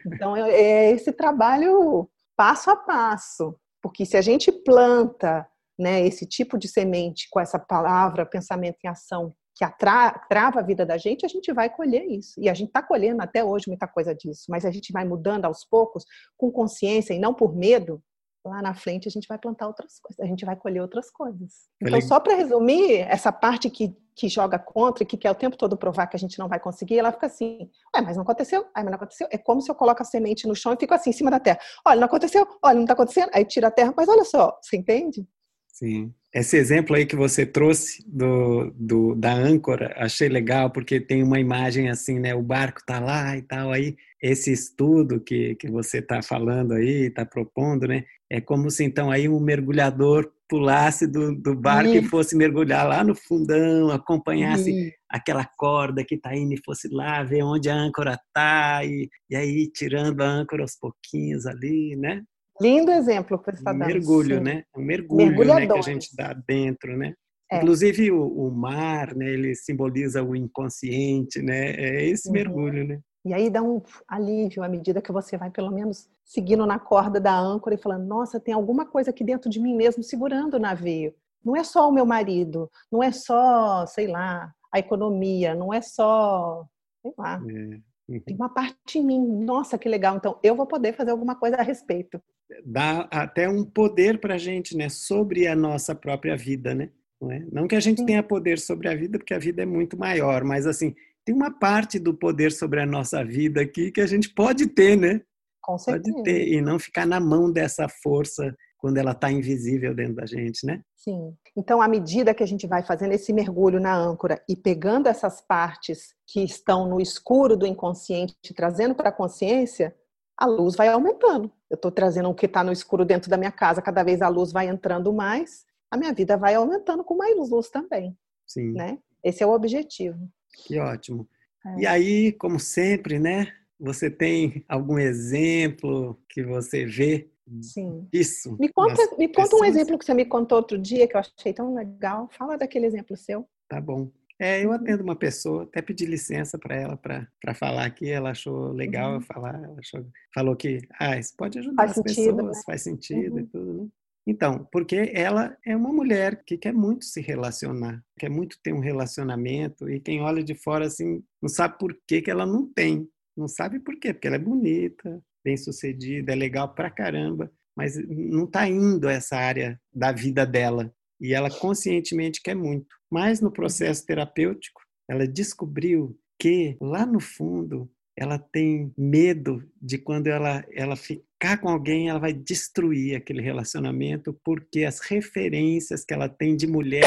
Então 0.06 0.36
é, 0.36 0.50
é 0.50 0.90
esse 0.92 1.12
trabalho 1.12 2.08
passo 2.36 2.70
a 2.70 2.76
passo, 2.76 3.56
porque 3.82 4.06
se 4.06 4.16
a 4.16 4.22
gente 4.22 4.52
planta 4.52 5.44
né, 5.76 6.06
esse 6.06 6.24
tipo 6.24 6.56
de 6.56 6.68
semente 6.68 7.28
com 7.28 7.40
essa 7.40 7.58
palavra 7.58 8.24
pensamento 8.24 8.78
em 8.84 8.88
ação 8.88 9.34
que 9.58 9.64
trava 9.76 10.60
a 10.60 10.62
vida 10.62 10.86
da 10.86 10.96
gente, 10.96 11.26
a 11.26 11.28
gente 11.28 11.52
vai 11.52 11.68
colher 11.68 12.04
isso. 12.04 12.40
E 12.40 12.48
a 12.48 12.54
gente 12.54 12.68
está 12.68 12.80
colhendo 12.80 13.20
até 13.20 13.42
hoje 13.42 13.64
muita 13.66 13.88
coisa 13.88 14.14
disso, 14.14 14.44
mas 14.48 14.64
a 14.64 14.70
gente 14.70 14.92
vai 14.92 15.04
mudando 15.04 15.46
aos 15.46 15.64
poucos, 15.64 16.04
com 16.36 16.48
consciência 16.50 17.12
e 17.12 17.18
não 17.18 17.34
por 17.34 17.56
medo. 17.56 18.00
Lá 18.44 18.62
na 18.62 18.72
frente 18.72 19.08
a 19.08 19.10
gente 19.10 19.26
vai 19.26 19.36
plantar 19.36 19.66
outras 19.66 19.98
coisas, 19.98 20.24
a 20.24 20.26
gente 20.26 20.44
vai 20.44 20.54
colher 20.54 20.80
outras 20.80 21.10
coisas. 21.10 21.68
Então, 21.82 22.00
só 22.00 22.20
para 22.20 22.36
resumir, 22.36 23.00
essa 23.00 23.32
parte 23.32 23.68
que, 23.68 23.94
que 24.14 24.28
joga 24.28 24.60
contra 24.60 25.02
e 25.02 25.06
que 25.06 25.16
quer 25.16 25.30
o 25.32 25.34
tempo 25.34 25.56
todo 25.56 25.76
provar 25.76 26.06
que 26.06 26.16
a 26.16 26.20
gente 26.20 26.38
não 26.38 26.48
vai 26.48 26.60
conseguir, 26.60 26.98
ela 26.98 27.10
fica 27.10 27.26
assim: 27.26 27.68
Ué, 27.94 28.00
mas 28.00 28.16
não 28.16 28.22
aconteceu? 28.22 28.64
Ai, 28.72 28.84
mas 28.84 28.92
não 28.92 28.96
aconteceu. 28.96 29.26
É 29.32 29.36
como 29.36 29.60
se 29.60 29.68
eu 29.68 29.74
coloco 29.74 30.00
a 30.00 30.04
semente 30.04 30.46
no 30.46 30.54
chão 30.54 30.72
e 30.72 30.76
fico 30.76 30.94
assim, 30.94 31.10
em 31.10 31.12
cima 31.12 31.32
da 31.32 31.40
terra. 31.40 31.58
Olha, 31.84 31.98
não 31.98 32.06
aconteceu? 32.06 32.46
Olha, 32.62 32.76
não 32.76 32.82
está 32.82 32.94
acontecendo. 32.94 33.30
Aí 33.34 33.44
tira 33.44 33.66
a 33.66 33.72
terra, 33.72 33.92
mas 33.94 34.08
olha 34.08 34.24
só, 34.24 34.56
você 34.62 34.76
entende? 34.76 35.28
Sim. 35.66 36.14
Esse 36.34 36.58
exemplo 36.58 36.94
aí 36.94 37.06
que 37.06 37.16
você 37.16 37.46
trouxe 37.46 38.04
do, 38.06 38.70
do, 38.74 39.14
da 39.14 39.32
âncora, 39.32 39.94
achei 39.96 40.28
legal, 40.28 40.70
porque 40.70 41.00
tem 41.00 41.22
uma 41.22 41.40
imagem 41.40 41.88
assim, 41.88 42.18
né? 42.18 42.34
O 42.34 42.42
barco 42.42 42.80
tá 42.84 43.00
lá 43.00 43.36
e 43.36 43.42
tal. 43.42 43.72
Aí, 43.72 43.96
esse 44.22 44.52
estudo 44.52 45.20
que, 45.20 45.54
que 45.54 45.70
você 45.70 45.98
está 45.98 46.20
falando 46.22 46.72
aí, 46.72 47.06
está 47.06 47.24
propondo, 47.24 47.86
né? 47.86 48.04
É 48.30 48.42
como 48.42 48.70
se 48.70 48.84
então 48.84 49.10
aí 49.10 49.26
um 49.26 49.40
mergulhador 49.40 50.30
pulasse 50.46 51.06
do, 51.06 51.34
do 51.34 51.54
barco 51.54 51.94
Isso. 51.94 52.06
e 52.06 52.08
fosse 52.08 52.36
mergulhar 52.36 52.86
lá 52.86 53.02
no 53.02 53.14
fundão, 53.14 53.90
acompanhasse 53.90 54.70
Isso. 54.70 54.96
aquela 55.08 55.44
corda 55.44 56.04
que 56.04 56.14
está 56.14 56.34
indo 56.36 56.54
e 56.54 56.62
fosse 56.64 56.88
lá 56.88 57.22
ver 57.22 57.42
onde 57.42 57.70
a 57.70 57.74
âncora 57.74 58.14
está 58.14 58.84
e, 58.84 59.08
e 59.30 59.36
aí 59.36 59.70
tirando 59.70 60.20
a 60.22 60.26
âncora 60.26 60.62
aos 60.62 60.76
pouquinhos 60.76 61.46
ali, 61.46 61.96
né? 61.96 62.22
Lindo 62.60 62.90
exemplo 62.90 63.38
que 63.38 63.52
você 63.52 63.58
está 63.58 63.72
um 63.72 63.78
dando. 63.78 63.88
Mergulho, 63.88 64.36
sim. 64.38 64.42
né? 64.42 64.64
Um 64.76 64.82
mergulho 64.82 65.54
né, 65.54 65.66
que 65.66 65.72
a 65.72 65.82
gente 65.82 66.14
dá 66.14 66.32
dentro, 66.32 66.96
né? 66.96 67.14
É. 67.50 67.58
Inclusive 67.58 68.10
o, 68.10 68.26
o, 68.26 68.50
mar, 68.50 69.14
né? 69.14 69.26
Ele 69.26 69.54
simboliza 69.54 70.22
o 70.22 70.36
inconsciente, 70.36 71.40
né? 71.40 71.70
É 71.70 72.04
esse 72.04 72.28
uhum. 72.28 72.34
mergulho, 72.34 72.86
né? 72.86 73.00
E 73.24 73.32
aí 73.32 73.50
dá 73.50 73.62
um 73.62 73.82
alívio 74.06 74.62
à 74.62 74.68
medida 74.68 75.02
que 75.02 75.12
você 75.12 75.36
vai, 75.36 75.50
pelo 75.50 75.70
menos, 75.70 76.08
seguindo 76.24 76.64
na 76.66 76.78
corda 76.78 77.20
da 77.20 77.38
âncora 77.38 77.74
e 77.74 77.78
falando: 77.78 78.06
nossa, 78.06 78.40
tem 78.40 78.54
alguma 78.54 78.86
coisa 78.86 79.10
aqui 79.10 79.24
dentro 79.24 79.48
de 79.48 79.60
mim 79.60 79.74
mesmo 79.74 80.02
segurando 80.02 80.54
o 80.54 80.60
navio. 80.60 81.14
Não 81.44 81.56
é 81.56 81.64
só 81.64 81.88
o 81.88 81.92
meu 81.92 82.04
marido, 82.04 82.70
não 82.90 83.02
é 83.02 83.12
só, 83.12 83.86
sei 83.86 84.08
lá, 84.08 84.52
a 84.72 84.78
economia, 84.78 85.54
não 85.54 85.72
é 85.72 85.80
só, 85.80 86.66
sei 87.02 87.14
lá. 87.16 87.40
É. 87.48 87.87
Uhum. 88.08 88.20
Tem 88.20 88.36
uma 88.36 88.48
parte 88.48 88.98
em 88.98 89.04
mim, 89.04 89.20
nossa, 89.44 89.76
que 89.76 89.88
legal. 89.88 90.16
Então, 90.16 90.38
eu 90.42 90.56
vou 90.56 90.66
poder 90.66 90.94
fazer 90.94 91.10
alguma 91.10 91.34
coisa 91.34 91.56
a 91.56 91.62
respeito. 91.62 92.20
Dá 92.64 93.06
até 93.10 93.48
um 93.48 93.64
poder 93.64 94.18
para 94.18 94.34
a 94.34 94.38
gente, 94.38 94.76
né, 94.76 94.88
sobre 94.88 95.46
a 95.46 95.54
nossa 95.54 95.94
própria 95.94 96.36
vida, 96.36 96.74
né? 96.74 96.90
Não, 97.20 97.30
é? 97.30 97.46
não 97.52 97.68
que 97.68 97.76
a 97.76 97.80
gente 97.80 98.00
Sim. 98.00 98.06
tenha 98.06 98.22
poder 98.22 98.58
sobre 98.58 98.88
a 98.88 98.94
vida, 98.94 99.18
porque 99.18 99.34
a 99.34 99.38
vida 99.38 99.62
é 99.62 99.66
muito 99.66 99.98
maior, 99.98 100.44
mas 100.44 100.66
assim, 100.66 100.94
tem 101.24 101.34
uma 101.34 101.50
parte 101.50 101.98
do 101.98 102.14
poder 102.14 102.52
sobre 102.52 102.80
a 102.80 102.86
nossa 102.86 103.22
vida 103.24 103.60
aqui 103.60 103.90
que 103.90 104.00
a 104.00 104.06
gente 104.06 104.32
pode 104.32 104.68
ter, 104.68 104.96
né? 104.96 105.20
Com 105.60 105.76
certeza. 105.76 106.14
Pode 106.14 106.24
ter, 106.24 106.48
e 106.48 106.62
não 106.62 106.78
ficar 106.78 107.04
na 107.04 107.20
mão 107.20 107.52
dessa 107.52 107.88
força 107.88 108.54
quando 108.78 108.96
ela 108.96 109.10
está 109.10 109.30
invisível 109.30 109.94
dentro 109.94 110.14
da 110.14 110.24
gente, 110.24 110.64
né? 110.64 110.80
Sim. 110.94 111.36
Então, 111.56 111.82
à 111.82 111.88
medida 111.88 112.32
que 112.32 112.42
a 112.42 112.46
gente 112.46 112.66
vai 112.66 112.82
fazendo 112.82 113.12
esse 113.12 113.32
mergulho 113.32 113.80
na 113.80 113.94
âncora 113.94 114.40
e 114.48 114.54
pegando 114.54 115.08
essas 115.08 115.40
partes 115.40 116.14
que 116.26 116.42
estão 116.44 116.88
no 116.88 117.00
escuro 117.00 117.56
do 117.56 117.66
inconsciente, 117.66 118.34
trazendo 118.54 118.94
para 118.94 119.08
a 119.08 119.12
consciência, 119.12 119.94
a 120.36 120.46
luz 120.46 120.76
vai 120.76 120.88
aumentando. 120.88 121.50
Eu 121.68 121.74
estou 121.74 121.90
trazendo 121.90 122.28
o 122.28 122.34
que 122.34 122.46
está 122.46 122.62
no 122.62 122.72
escuro 122.72 123.04
dentro 123.04 123.28
da 123.28 123.36
minha 123.36 123.50
casa, 123.50 123.82
cada 123.82 124.04
vez 124.04 124.22
a 124.22 124.28
luz 124.28 124.52
vai 124.52 124.68
entrando 124.68 125.12
mais, 125.12 125.66
a 125.90 125.96
minha 125.96 126.12
vida 126.12 126.36
vai 126.36 126.54
aumentando 126.54 127.02
com 127.02 127.16
mais 127.16 127.36
luz 127.50 127.68
também. 127.68 128.16
Sim. 128.46 128.72
Né? 128.72 128.98
Esse 129.22 129.42
é 129.42 129.46
o 129.46 129.52
objetivo. 129.52 130.18
Que 130.64 130.78
ótimo. 130.78 131.28
É. 131.66 131.80
E 131.80 131.86
aí, 131.86 132.32
como 132.32 132.60
sempre, 132.60 133.18
né? 133.18 133.52
Você 133.80 134.10
tem 134.10 134.64
algum 134.68 134.98
exemplo 134.98 136.20
que 136.28 136.42
você 136.42 136.84
vê 136.86 137.30
Sim. 137.62 138.08
Isso. 138.12 138.56
Me 138.58 138.68
conta, 138.68 139.16
me 139.16 139.28
conta 139.28 139.56
um 139.56 139.64
exemplo 139.64 139.98
que 139.98 140.04
você 140.04 140.14
me 140.14 140.24
contou 140.24 140.58
outro 140.58 140.78
dia 140.78 141.06
que 141.06 141.16
eu 141.16 141.20
achei 141.20 141.52
tão 141.52 141.74
legal. 141.74 142.28
Fala 142.30 142.56
daquele 142.56 142.86
exemplo 142.86 143.16
seu. 143.16 143.48
Tá 143.68 143.80
bom. 143.80 144.10
É, 144.40 144.64
eu 144.64 144.68
uhum. 144.68 144.74
atendo 144.74 145.02
uma 145.02 145.16
pessoa, 145.16 145.64
até 145.64 145.82
pedi 145.82 146.06
licença 146.06 146.56
para 146.56 146.76
ela 146.76 146.96
para 146.96 147.54
falar 147.54 147.84
aqui, 147.84 148.08
ela 148.08 148.30
achou 148.30 148.70
legal 148.70 149.10
uhum. 149.10 149.16
eu 149.16 149.20
falar, 149.20 149.60
ela 149.64 149.76
achou, 149.80 150.06
falou 150.32 150.54
que 150.54 150.80
ah, 151.00 151.18
isso 151.18 151.34
pode 151.36 151.58
ajudar 151.58 151.74
faz 151.74 151.90
as 151.90 151.96
sentido, 151.96 152.36
pessoas, 152.36 152.56
né? 152.56 152.62
faz 152.64 152.82
sentido 152.82 153.32
uhum. 153.34 153.40
e 153.40 153.46
tudo, 153.46 153.72
né? 153.82 153.88
Então, 154.28 154.68
porque 154.70 155.10
ela 155.14 155.56
é 155.64 155.74
uma 155.74 155.90
mulher 155.90 156.44
que 156.44 156.58
quer 156.58 156.72
muito 156.72 157.06
se 157.06 157.20
relacionar, 157.20 158.04
quer 158.18 158.28
muito 158.28 158.58
ter 158.62 158.74
um 158.74 158.78
relacionamento, 158.78 159.88
e 159.88 159.98
quem 159.98 160.20
olha 160.20 160.44
de 160.44 160.54
fora 160.54 160.86
assim 160.86 161.24
não 161.40 161.48
sabe 161.48 161.78
por 161.78 161.98
que, 162.06 162.20
que 162.20 162.30
ela 162.30 162.44
não 162.44 162.70
tem. 162.70 163.08
Não 163.34 163.48
sabe 163.48 163.80
por 163.80 163.98
quê, 163.98 164.12
porque 164.12 164.26
ela 164.26 164.36
é 164.36 164.40
bonita, 164.40 165.22
bem 165.48 165.56
sucedida, 165.56 166.32
é 166.32 166.34
legal 166.34 166.74
pra 166.74 166.90
caramba, 166.90 167.50
mas 167.74 167.96
não 168.06 168.44
está 168.44 168.68
indo 168.68 169.08
essa 169.08 169.34
área 169.34 169.80
da 169.90 170.12
vida 170.12 170.44
dela. 170.44 170.92
E 171.18 171.32
ela 171.32 171.50
conscientemente 171.50 172.42
quer 172.42 172.54
muito. 172.54 172.86
Mas 173.10 173.40
no 173.40 173.50
processo 173.50 174.04
terapêutico, 174.04 174.82
ela 175.08 175.26
descobriu 175.26 176.18
que 176.38 176.76
lá 176.80 177.06
no 177.06 177.18
fundo 177.18 177.90
ela 178.14 178.38
tem 178.38 178.92
medo 178.96 179.64
de 179.80 179.96
quando 179.96 180.26
ela, 180.26 180.64
ela 180.72 180.96
ficar 180.96 181.58
com 181.58 181.68
alguém, 181.68 182.10
ela 182.10 182.18
vai 182.18 182.32
destruir 182.32 183.16
aquele 183.16 183.40
relacionamento, 183.40 184.38
porque 184.44 184.84
as 184.84 185.00
referências 185.00 186.04
que 186.04 186.12
ela 186.12 186.28
tem 186.28 186.56
de 186.56 186.66
mulher 186.66 187.04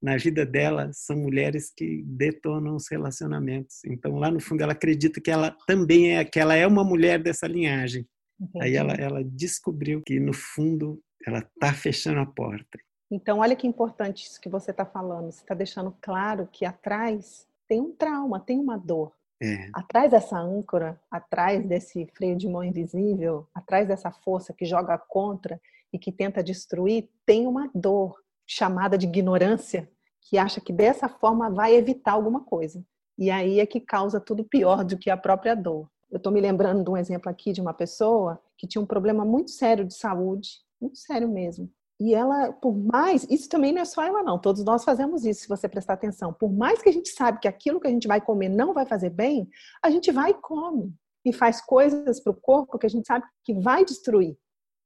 na 0.00 0.16
vida 0.16 0.46
dela 0.46 0.90
são 0.92 1.16
mulheres 1.16 1.72
que 1.74 2.02
detonam 2.04 2.76
os 2.76 2.88
relacionamentos. 2.88 3.84
Então, 3.84 4.16
lá 4.16 4.30
no 4.30 4.40
fundo, 4.40 4.62
ela 4.62 4.72
acredita 4.72 5.20
que 5.20 5.30
ela 5.30 5.56
também 5.66 6.16
é, 6.16 6.24
que 6.24 6.38
ela 6.38 6.54
é 6.54 6.66
uma 6.66 6.84
mulher 6.84 7.22
dessa 7.22 7.46
linhagem. 7.46 8.06
Entendi. 8.40 8.64
Aí 8.64 8.76
ela, 8.76 8.92
ela 8.94 9.24
descobriu 9.24 10.00
que, 10.06 10.20
no 10.20 10.32
fundo, 10.32 11.02
ela 11.26 11.40
está 11.40 11.72
fechando 11.72 12.20
a 12.20 12.26
porta. 12.26 12.78
Então, 13.10 13.38
olha 13.38 13.56
que 13.56 13.66
importante 13.66 14.24
isso 14.24 14.40
que 14.40 14.48
você 14.48 14.70
está 14.70 14.84
falando. 14.84 15.32
Você 15.32 15.40
está 15.40 15.54
deixando 15.54 15.96
claro 16.00 16.48
que 16.52 16.64
atrás 16.64 17.46
tem 17.66 17.80
um 17.80 17.92
trauma, 17.92 18.38
tem 18.38 18.58
uma 18.58 18.76
dor. 18.78 19.12
É. 19.40 19.68
Atrás 19.72 20.10
dessa 20.10 20.38
âncora, 20.38 21.00
atrás 21.10 21.64
desse 21.64 22.06
freio 22.14 22.36
de 22.36 22.48
mão 22.48 22.62
invisível, 22.62 23.46
atrás 23.54 23.86
dessa 23.86 24.10
força 24.10 24.52
que 24.52 24.64
joga 24.64 24.98
contra 24.98 25.60
e 25.92 25.98
que 25.98 26.12
tenta 26.12 26.42
destruir, 26.42 27.08
tem 27.24 27.46
uma 27.46 27.70
dor 27.74 28.16
chamada 28.48 28.96
de 28.96 29.06
ignorância 29.06 29.88
que 30.22 30.38
acha 30.38 30.60
que 30.60 30.72
dessa 30.72 31.08
forma 31.08 31.50
vai 31.50 31.74
evitar 31.74 32.12
alguma 32.12 32.40
coisa. 32.40 32.82
E 33.16 33.30
aí 33.30 33.60
é 33.60 33.66
que 33.66 33.80
causa 33.80 34.18
tudo 34.18 34.44
pior 34.44 34.84
do 34.84 34.96
que 34.96 35.10
a 35.10 35.16
própria 35.16 35.54
dor. 35.54 35.88
Eu 36.10 36.16
estou 36.16 36.32
me 36.32 36.40
lembrando 36.40 36.82
de 36.82 36.90
um 36.90 36.96
exemplo 36.96 37.30
aqui 37.30 37.52
de 37.52 37.60
uma 37.60 37.74
pessoa 37.74 38.40
que 38.56 38.66
tinha 38.66 38.80
um 38.80 38.86
problema 38.86 39.24
muito 39.24 39.50
sério 39.50 39.84
de 39.84 39.94
saúde, 39.94 40.50
muito 40.80 40.98
sério 40.98 41.28
mesmo. 41.28 41.70
E 42.00 42.14
ela, 42.14 42.52
por 42.52 42.76
mais, 42.76 43.26
isso 43.28 43.48
também 43.48 43.72
não 43.72 43.82
é 43.82 43.84
só 43.84 44.02
ela 44.02 44.22
não, 44.22 44.38
todos 44.38 44.64
nós 44.64 44.84
fazemos 44.84 45.24
isso, 45.24 45.42
se 45.42 45.48
você 45.48 45.68
prestar 45.68 45.94
atenção. 45.94 46.32
Por 46.32 46.50
mais 46.50 46.80
que 46.80 46.88
a 46.88 46.92
gente 46.92 47.08
sabe 47.08 47.40
que 47.40 47.48
aquilo 47.48 47.80
que 47.80 47.88
a 47.88 47.90
gente 47.90 48.06
vai 48.06 48.20
comer 48.20 48.48
não 48.48 48.72
vai 48.72 48.86
fazer 48.86 49.10
bem, 49.10 49.48
a 49.82 49.90
gente 49.90 50.12
vai 50.12 50.30
e 50.30 50.34
come. 50.34 50.94
E 51.24 51.32
faz 51.32 51.60
coisas 51.60 52.20
para 52.20 52.30
o 52.30 52.40
corpo 52.40 52.78
que 52.78 52.86
a 52.86 52.90
gente 52.90 53.06
sabe 53.06 53.26
que 53.44 53.52
vai 53.52 53.84
destruir. 53.84 54.38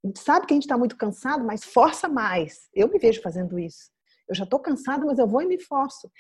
A 0.04 0.06
gente 0.08 0.20
sabe 0.20 0.46
que 0.46 0.52
a 0.52 0.56
gente 0.56 0.64
está 0.64 0.76
muito 0.76 0.96
cansado, 0.96 1.44
mas 1.44 1.64
força 1.64 2.08
mais. 2.08 2.68
Eu 2.74 2.88
me 2.88 2.98
vejo 2.98 3.22
fazendo 3.22 3.58
isso. 3.58 3.90
Eu 4.28 4.34
já 4.34 4.44
estou 4.44 4.58
cansada, 4.58 5.04
mas 5.04 5.18
eu 5.18 5.26
vou 5.26 5.42
e 5.42 5.46
me 5.46 5.60
forço. 5.60 6.10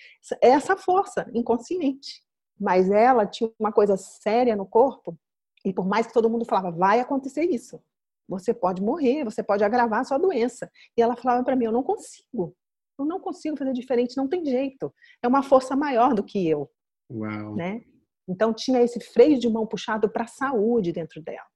É 0.40 0.50
essa 0.50 0.76
força 0.76 1.28
inconsciente. 1.34 2.22
Mas 2.60 2.90
ela 2.90 3.26
tinha 3.26 3.50
uma 3.58 3.72
coisa 3.72 3.96
séria 3.96 4.54
no 4.54 4.66
corpo, 4.66 5.18
e 5.64 5.72
por 5.72 5.86
mais 5.86 6.06
que 6.06 6.12
todo 6.12 6.30
mundo 6.30 6.44
falava, 6.44 6.70
vai 6.70 7.00
acontecer 7.00 7.44
isso 7.44 7.80
você 8.32 8.54
pode 8.54 8.82
morrer, 8.82 9.24
você 9.24 9.42
pode 9.42 9.62
agravar 9.62 10.00
a 10.00 10.04
sua 10.04 10.18
doença. 10.18 10.70
E 10.96 11.02
ela 11.02 11.16
falava 11.16 11.44
para 11.44 11.56
mim: 11.56 11.66
eu 11.66 11.72
não 11.72 11.82
consigo, 11.82 12.56
eu 12.98 13.04
não 13.04 13.20
consigo 13.20 13.56
fazer 13.56 13.72
diferente, 13.72 14.16
não 14.16 14.28
tem 14.28 14.44
jeito. 14.44 14.92
É 15.22 15.28
uma 15.28 15.42
força 15.42 15.76
maior 15.76 16.14
do 16.14 16.24
que 16.24 16.48
eu. 16.48 16.70
Uau. 17.10 17.54
Né? 17.54 17.82
Então 18.26 18.52
tinha 18.52 18.80
esse 18.80 19.00
freio 19.00 19.38
de 19.38 19.48
mão 19.48 19.66
puxado 19.66 20.08
para 20.08 20.24
a 20.24 20.28
saúde 20.28 20.92
dentro 20.92 21.20
dela. 21.22 21.46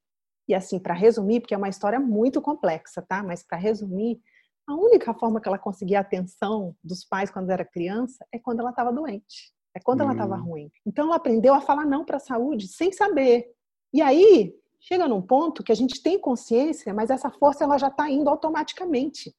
E 0.48 0.54
assim, 0.54 0.78
para 0.78 0.94
resumir, 0.94 1.40
porque 1.40 1.54
é 1.54 1.58
uma 1.58 1.68
história 1.68 1.98
muito 1.98 2.40
complexa, 2.40 3.02
tá? 3.02 3.22
Mas 3.22 3.42
para 3.42 3.58
resumir, 3.58 4.20
a 4.66 4.74
única 4.74 5.14
forma 5.14 5.40
que 5.40 5.48
ela 5.48 5.58
conseguia 5.58 5.98
a 5.98 6.00
atenção 6.00 6.74
dos 6.82 7.04
pais 7.04 7.30
quando 7.30 7.50
era 7.50 7.64
criança 7.64 8.24
é 8.32 8.38
quando 8.38 8.60
ela 8.60 8.70
estava 8.70 8.92
doente, 8.92 9.52
é 9.74 9.80
quando 9.80 10.00
hum. 10.00 10.04
ela 10.04 10.12
estava 10.12 10.36
ruim. 10.36 10.70
Então 10.84 11.06
ela 11.06 11.16
aprendeu 11.16 11.54
a 11.54 11.60
falar 11.60 11.84
não 11.84 12.04
para 12.04 12.16
a 12.16 12.20
saúde 12.20 12.68
sem 12.68 12.92
saber. 12.92 13.46
E 13.92 14.02
aí 14.02 14.54
chega 14.80 15.08
num 15.08 15.22
ponto 15.22 15.62
que 15.62 15.72
a 15.72 15.74
gente 15.74 16.02
tem 16.02 16.18
consciência, 16.18 16.92
mas 16.94 17.10
essa 17.10 17.30
força 17.30 17.64
ela 17.64 17.78
já 17.78 17.88
está 17.88 18.10
indo 18.10 18.28
automaticamente. 18.28 19.34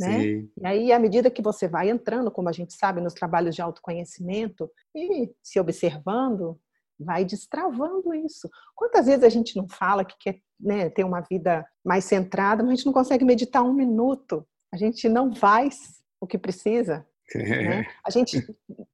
Né? 0.00 0.24
E 0.56 0.66
aí, 0.66 0.92
à 0.92 0.98
medida 0.98 1.30
que 1.30 1.42
você 1.42 1.68
vai 1.68 1.90
entrando, 1.90 2.30
como 2.30 2.48
a 2.48 2.52
gente 2.52 2.72
sabe, 2.72 3.02
nos 3.02 3.12
trabalhos 3.12 3.54
de 3.54 3.60
autoconhecimento 3.60 4.70
e 4.96 5.30
se 5.42 5.60
observando, 5.60 6.58
vai 7.00 7.24
destravando 7.24 8.14
isso. 8.14 8.48
Quantas 8.74 9.06
vezes 9.06 9.24
a 9.24 9.28
gente 9.28 9.56
não 9.56 9.68
fala 9.68 10.04
que 10.04 10.16
quer 10.18 10.40
né, 10.58 10.90
ter 10.90 11.04
uma 11.04 11.20
vida 11.20 11.66
mais 11.84 12.04
centrada, 12.04 12.62
mas 12.62 12.72
a 12.72 12.76
gente 12.76 12.86
não 12.86 12.92
consegue 12.92 13.24
meditar 13.24 13.62
um 13.62 13.72
minuto? 13.72 14.46
A 14.72 14.76
gente 14.76 15.08
não 15.08 15.34
faz 15.34 16.02
o 16.20 16.26
que 16.26 16.38
precisa. 16.38 17.06
Né? 17.32 17.86
A 18.04 18.10
gente 18.10 18.44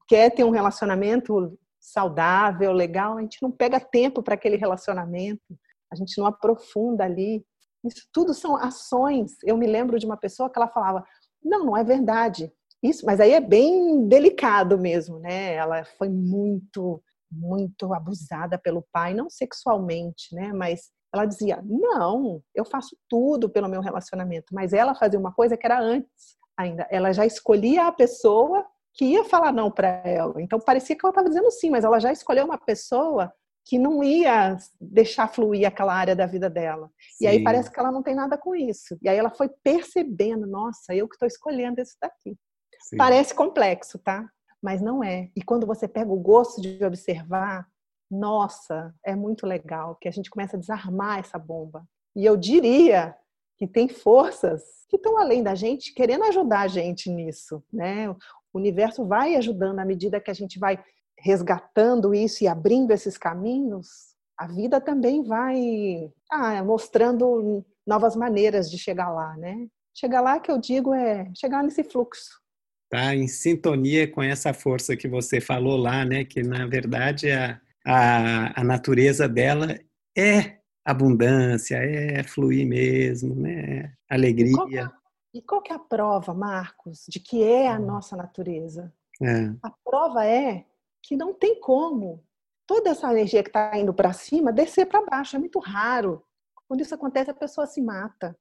quer 0.07 0.29
ter 0.29 0.45
um 0.45 0.51
relacionamento 0.51 1.59
saudável, 1.81 2.71
legal, 2.71 3.17
a 3.17 3.23
gente 3.23 3.39
não 3.41 3.51
pega 3.51 3.81
tempo 3.81 4.23
para 4.23 4.35
aquele 4.35 4.57
relacionamento 4.57 5.59
a 5.91 5.97
gente 5.97 6.19
não 6.19 6.27
aprofunda 6.27 7.05
ali. 7.05 7.45
Isso 7.85 8.07
tudo 8.13 8.35
são 8.35 8.57
ações. 8.57 9.37
Eu 9.45 9.57
me 9.57 9.67
lembro 9.67 9.99
de 9.99 10.07
uma 10.07 10.17
pessoa 10.17 10.51
que 10.51 10.59
ela 10.59 10.69
falava: 10.69 11.05
não, 11.43 11.67
não 11.67 11.77
é 11.77 11.85
verdade. 11.85 12.53
Isso, 12.83 13.07
mas 13.07 13.21
aí 13.21 13.33
é 13.33 13.41
bem 13.41 14.07
delicado 14.07 14.79
mesmo, 14.79 15.19
né? 15.19 15.55
Ela 15.55 15.85
foi 15.85 16.09
muito, 16.09 17.03
muito 17.37 17.93
abusada 17.93 18.59
pelo 18.59 18.87
pai, 18.93 19.15
não 19.15 19.29
sexualmente, 19.31 20.35
né? 20.35 20.53
Mas 20.53 20.91
ela 21.15 21.25
dizia: 21.25 21.63
não, 21.65 22.43
eu 22.55 22.65
faço 22.65 22.97
tudo 23.09 23.49
pelo 23.49 23.69
meu 23.69 23.81
relacionamento. 23.81 24.55
Mas 24.55 24.73
ela 24.73 24.95
fazia 24.95 25.19
uma 25.19 25.33
coisa 25.33 25.57
que 25.57 25.67
era 25.67 25.81
antes 25.81 26.37
ainda. 26.57 26.87
Ela 26.91 27.13
já 27.13 27.27
escolhia 27.27 27.87
a 27.87 27.93
pessoa 27.93 28.67
que 28.95 29.05
ia 29.05 29.25
falar 29.25 29.53
não 29.53 29.71
para 29.71 29.89
ela. 30.05 30.41
Então 30.41 30.59
parecia 30.59 30.97
que 30.97 31.05
ela 31.05 31.13
estava 31.13 31.29
dizendo 31.29 31.51
sim, 31.51 31.71
mas 31.71 31.85
ela 31.85 32.01
já 32.01 32.11
escolheu 32.11 32.45
uma 32.45 32.59
pessoa 32.59 33.33
que 33.67 33.79
não 33.79 34.03
ia 34.03 34.57
deixar 34.81 35.29
fluir 35.29 35.67
aquela 35.67 35.93
área 35.93 36.15
da 36.15 36.25
vida 36.25 36.49
dela. 36.49 36.89
Sim. 37.17 37.25
E 37.25 37.27
aí 37.27 37.43
parece 37.43 37.71
que 37.71 37.79
ela 37.79 37.91
não 37.91 38.03
tem 38.03 38.15
nada 38.15 38.39
com 38.39 38.55
isso. 38.55 38.97
E 39.03 39.09
aí 39.09 39.19
ela 39.19 39.31
foi 39.31 39.49
percebendo, 39.49 40.47
nossa, 40.47 40.95
eu 40.95 41.09
que 41.09 41.17
estou 41.17 41.27
escolhendo 41.27 41.81
isso 41.81 41.97
daqui. 42.01 42.37
Sim. 42.81 42.97
Parece 42.97 43.35
complexo, 43.35 43.99
tá? 43.99 44.25
Mas 44.63 44.81
não 44.81 45.03
é. 45.03 45.31
E 45.37 45.43
quando 45.43 45.67
você 45.67 45.87
pega 45.87 46.11
o 46.11 46.21
gosto 46.21 46.61
de 46.61 46.85
observar, 46.85 47.67
nossa, 48.11 48.95
é 49.05 49.15
muito 49.15 49.47
legal, 49.47 49.97
que 49.97 50.09
a 50.09 50.11
gente 50.11 50.31
começa 50.31 50.57
a 50.57 50.61
desarmar 50.61 51.19
essa 51.19 51.39
bomba. 51.39 51.87
E 52.15 52.25
eu 52.25 52.37
diria 52.37 53.17
que 53.59 53.67
tem 53.67 53.89
forças 53.89 54.63
que 54.89 54.97
estão 54.97 55.19
além 55.19 55.43
da 55.43 55.55
gente, 55.55 55.93
querendo 55.93 56.25
ajudar 56.25 56.61
a 56.61 56.69
gente 56.69 57.11
nisso, 57.11 57.63
né? 57.73 58.09
O 58.11 58.17
universo 58.55 59.05
vai 59.05 59.35
ajudando 59.37 59.79
à 59.79 59.85
medida 59.85 60.21
que 60.21 60.31
a 60.31 60.35
gente 60.35 60.59
vai 60.59 60.83
resgatando 61.19 62.15
isso 62.15 62.45
e 62.45 62.49
abrindo 62.49 62.91
esses 62.93 63.19
caminhos. 63.19 64.15
A 64.39 64.47
vida 64.47 64.81
também 64.81 65.25
vai 65.25 66.11
ah, 66.31 66.63
mostrando 66.63 67.65
novas 67.87 68.15
maneiras 68.15 68.71
de 68.71 68.79
chegar 68.79 69.11
lá, 69.11 69.37
né? 69.37 69.67
Chegar 69.95 70.21
lá 70.21 70.39
que 70.39 70.51
eu 70.51 70.59
digo 70.59 70.93
é 70.93 71.31
chegar 71.35 71.63
nesse 71.63 71.83
fluxo. 71.83 72.41
Tá 72.89 73.15
em 73.15 73.27
sintonia 73.27 74.11
com 74.11 74.23
essa 74.23 74.55
força 74.55 74.97
que 74.97 75.09
você 75.09 75.41
falou 75.41 75.77
lá, 75.77 76.05
né? 76.05 76.25
Que 76.25 76.43
na 76.43 76.67
verdade 76.67 77.31
a, 77.31 77.61
a, 77.85 78.61
a 78.61 78.65
natureza 78.65 79.29
dela 79.29 79.79
é 80.17 80.59
abundância, 80.85 81.77
é 81.77 82.23
fluir 82.23 82.67
mesmo, 82.67 83.35
né? 83.35 83.93
Alegria. 84.09 84.51
E 84.51 84.55
qual, 84.55 84.69
é, 84.69 84.91
e 85.35 85.43
qual 85.43 85.63
que 85.63 85.73
é 85.73 85.77
a 85.77 85.81
prova, 85.81 86.33
Marcos, 86.33 87.05
de 87.09 87.19
que 87.19 87.43
é 87.43 87.69
a 87.69 87.79
hum. 87.79 87.87
nossa 87.87 88.17
natureza? 88.17 88.93
É. 89.21 89.53
A 89.63 89.71
prova 89.85 90.25
é 90.25 90.65
que 91.03 91.17
não 91.17 91.35
tem 91.35 91.61
como 91.61 92.25
toda 92.67 92.91
essa 92.91 93.11
energia 93.11 93.43
que 93.43 93.49
está 93.49 93.77
indo 93.79 93.95
para 93.95 94.13
cima 94.13 94.53
descer 94.53 94.87
para 94.87 95.05
baixo. 95.05 95.37
É 95.37 95.39
muito 95.39 95.59
raro. 95.59 96.25
Quando 96.69 96.81
isso 96.81 96.95
acontece, 96.95 97.31
a 97.31 97.35
pessoa 97.35 97.67
se 97.67 97.81
mata. 97.81 98.37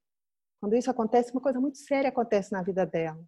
Quando 0.60 0.74
isso 0.74 0.90
acontece, 0.90 1.32
uma 1.32 1.40
coisa 1.40 1.60
muito 1.60 1.78
séria 1.78 2.08
acontece 2.08 2.52
na 2.52 2.62
vida 2.62 2.84
dela. 2.84 3.22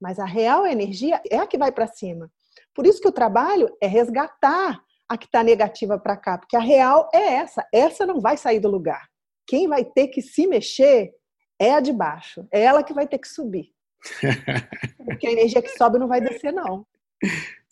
Mas 0.00 0.18
a 0.18 0.24
real 0.24 0.66
energia 0.66 1.20
é 1.30 1.38
a 1.38 1.46
que 1.46 1.58
vai 1.58 1.72
para 1.72 1.86
cima. 1.86 2.30
Por 2.74 2.86
isso 2.86 3.00
que 3.00 3.08
o 3.08 3.12
trabalho 3.12 3.74
é 3.80 3.86
resgatar 3.86 4.80
a 5.08 5.16
que 5.16 5.26
está 5.26 5.42
negativa 5.42 5.98
para 5.98 6.16
cá, 6.16 6.36
porque 6.36 6.56
a 6.56 6.60
real 6.60 7.08
é 7.14 7.34
essa. 7.34 7.66
Essa 7.72 8.04
não 8.04 8.20
vai 8.20 8.36
sair 8.36 8.60
do 8.60 8.68
lugar. 8.68 9.06
Quem 9.46 9.68
vai 9.68 9.84
ter 9.84 10.08
que 10.08 10.20
se 10.20 10.46
mexer 10.46 11.12
é 11.58 11.72
a 11.72 11.80
de 11.80 11.92
baixo. 11.92 12.46
É 12.52 12.62
ela 12.62 12.82
que 12.82 12.92
vai 12.92 13.06
ter 13.06 13.18
que 13.18 13.28
subir. 13.28 13.70
Porque 15.04 15.26
a 15.26 15.32
energia 15.32 15.62
que 15.62 15.76
sobe 15.76 15.98
não 15.98 16.08
vai 16.08 16.20
descer, 16.20 16.52
não. 16.52 16.86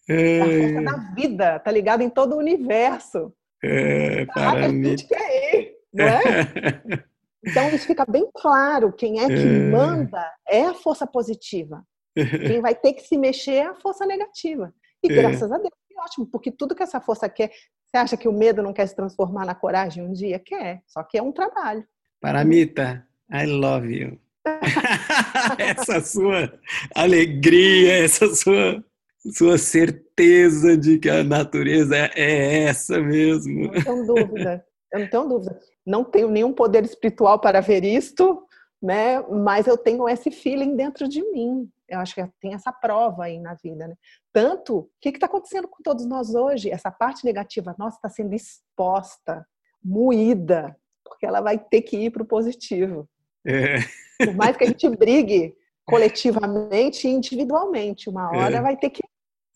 É 0.08 0.40
a 0.40 0.44
força 0.44 0.82
da 0.82 1.14
vida, 1.14 1.58
tá 1.58 1.70
ligado 1.70 2.02
em 2.02 2.08
todo 2.08 2.34
o 2.34 2.38
universo. 2.38 3.32
É, 3.62 4.26
para. 4.26 4.66
A 4.66 4.68
gente 4.68 5.06
quer 5.06 5.54
ir, 5.54 5.74
não 5.92 6.04
é? 6.04 7.04
Então 7.46 7.68
isso 7.68 7.86
fica 7.86 8.06
bem 8.06 8.26
claro. 8.34 8.90
Quem 8.90 9.20
é 9.20 9.26
que 9.26 9.34
é. 9.34 9.70
manda 9.70 10.32
é 10.48 10.62
a 10.62 10.72
força 10.72 11.06
positiva. 11.06 11.84
Quem 12.14 12.60
vai 12.60 12.74
ter 12.74 12.92
que 12.92 13.02
se 13.02 13.16
mexer 13.16 13.54
é 13.54 13.66
a 13.66 13.74
força 13.74 14.06
negativa. 14.06 14.72
E 15.02 15.12
é. 15.12 15.14
graças 15.14 15.50
a 15.50 15.58
Deus, 15.58 15.70
é 15.90 16.00
ótimo, 16.00 16.26
porque 16.26 16.50
tudo 16.50 16.74
que 16.74 16.82
essa 16.82 17.00
força 17.00 17.28
quer, 17.28 17.50
você 17.84 17.96
acha 17.96 18.16
que 18.16 18.28
o 18.28 18.32
medo 18.32 18.62
não 18.62 18.72
quer 18.72 18.86
se 18.86 18.96
transformar 18.96 19.44
na 19.44 19.54
coragem 19.54 20.04
um 20.04 20.12
dia? 20.12 20.38
Quer, 20.38 20.82
só 20.86 21.02
que 21.02 21.18
é 21.18 21.22
um 21.22 21.32
trabalho. 21.32 21.84
Paramita, 22.20 23.06
I 23.32 23.46
love 23.46 23.92
you. 23.92 24.18
essa 25.58 26.00
sua 26.00 26.52
alegria, 26.94 28.04
essa 28.04 28.34
sua 28.34 28.84
sua 29.32 29.56
certeza 29.56 30.76
de 30.76 30.98
que 30.98 31.08
a 31.08 31.24
natureza 31.24 31.96
é 32.14 32.64
essa 32.64 33.00
mesmo. 33.00 33.72
Não 33.72 33.82
tenho 33.82 34.06
dúvida, 34.06 34.66
eu 34.92 35.00
não 35.00 35.08
tenho 35.08 35.28
dúvida. 35.28 35.60
Não 35.86 36.04
tenho 36.04 36.30
nenhum 36.30 36.52
poder 36.52 36.84
espiritual 36.84 37.38
para 37.38 37.60
ver 37.60 37.84
isto, 37.84 38.46
né? 38.84 39.22
Mas 39.22 39.66
eu 39.66 39.78
tenho 39.78 40.06
esse 40.06 40.30
feeling 40.30 40.76
dentro 40.76 41.08
de 41.08 41.22
mim. 41.32 41.66
Eu 41.88 42.00
acho 42.00 42.14
que 42.14 42.22
tem 42.38 42.52
essa 42.52 42.70
prova 42.70 43.24
aí 43.24 43.40
na 43.40 43.54
vida, 43.54 43.88
né? 43.88 43.94
Tanto, 44.30 44.76
o 44.76 44.90
que 45.00 45.08
está 45.08 45.24
acontecendo 45.24 45.66
com 45.66 45.82
todos 45.82 46.04
nós 46.04 46.34
hoje? 46.34 46.70
Essa 46.70 46.90
parte 46.90 47.24
negativa 47.24 47.74
nossa 47.78 47.96
está 47.96 48.10
sendo 48.10 48.34
exposta, 48.34 49.46
moída, 49.82 50.76
porque 51.02 51.24
ela 51.24 51.40
vai 51.40 51.58
ter 51.58 51.80
que 51.80 51.96
ir 51.96 52.10
para 52.10 52.22
o 52.22 52.26
positivo. 52.26 53.08
É. 53.46 53.78
Por 54.22 54.34
mais 54.34 54.54
que 54.54 54.64
a 54.64 54.66
gente 54.66 54.88
brigue 54.90 55.54
coletivamente 55.86 57.08
e 57.08 57.10
individualmente, 57.10 58.10
uma 58.10 58.30
hora 58.30 58.56
é. 58.56 58.60
vai 58.60 58.76
ter 58.76 58.90
que 58.90 59.02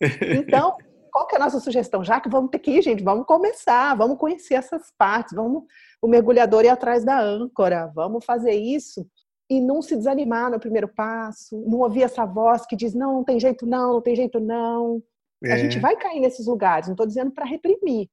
então, 0.39 0.77
qual 1.11 1.27
que 1.27 1.35
é 1.35 1.37
a 1.37 1.43
nossa 1.43 1.59
sugestão? 1.59 2.03
Já 2.03 2.19
que 2.21 2.29
vamos 2.29 2.49
ter 2.49 2.59
que 2.59 2.71
ir, 2.71 2.81
gente, 2.81 3.03
vamos 3.03 3.25
começar, 3.25 3.93
vamos 3.95 4.17
conhecer 4.17 4.55
essas 4.55 4.91
partes, 4.97 5.35
vamos 5.35 5.63
o 6.01 6.07
mergulhador 6.07 6.63
ir 6.63 6.69
atrás 6.69 7.03
da 7.03 7.19
âncora, 7.19 7.91
vamos 7.93 8.23
fazer 8.23 8.53
isso 8.53 9.05
e 9.49 9.59
não 9.59 9.81
se 9.81 9.95
desanimar 9.95 10.51
no 10.51 10.59
primeiro 10.59 10.87
passo, 10.87 11.59
não 11.67 11.79
ouvir 11.79 12.03
essa 12.03 12.25
voz 12.25 12.65
que 12.65 12.75
diz 12.75 12.93
não, 12.93 13.13
não 13.13 13.23
tem 13.23 13.39
jeito 13.39 13.65
não, 13.65 13.93
não 13.93 14.01
tem 14.01 14.15
jeito 14.15 14.39
não. 14.39 15.01
É. 15.43 15.53
A 15.53 15.57
gente 15.57 15.79
vai 15.79 15.95
cair 15.95 16.19
nesses 16.19 16.45
lugares, 16.45 16.87
não 16.87 16.93
estou 16.93 17.07
dizendo 17.07 17.31
para 17.31 17.45
reprimir, 17.45 18.09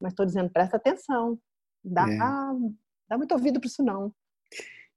mas 0.00 0.12
estou 0.12 0.26
dizendo 0.26 0.50
presta 0.50 0.76
atenção, 0.76 1.38
dá, 1.84 2.08
é. 2.08 2.18
dá 3.08 3.16
muito 3.16 3.32
ouvido 3.32 3.60
para 3.60 3.68
isso 3.68 3.82
não. 3.82 4.12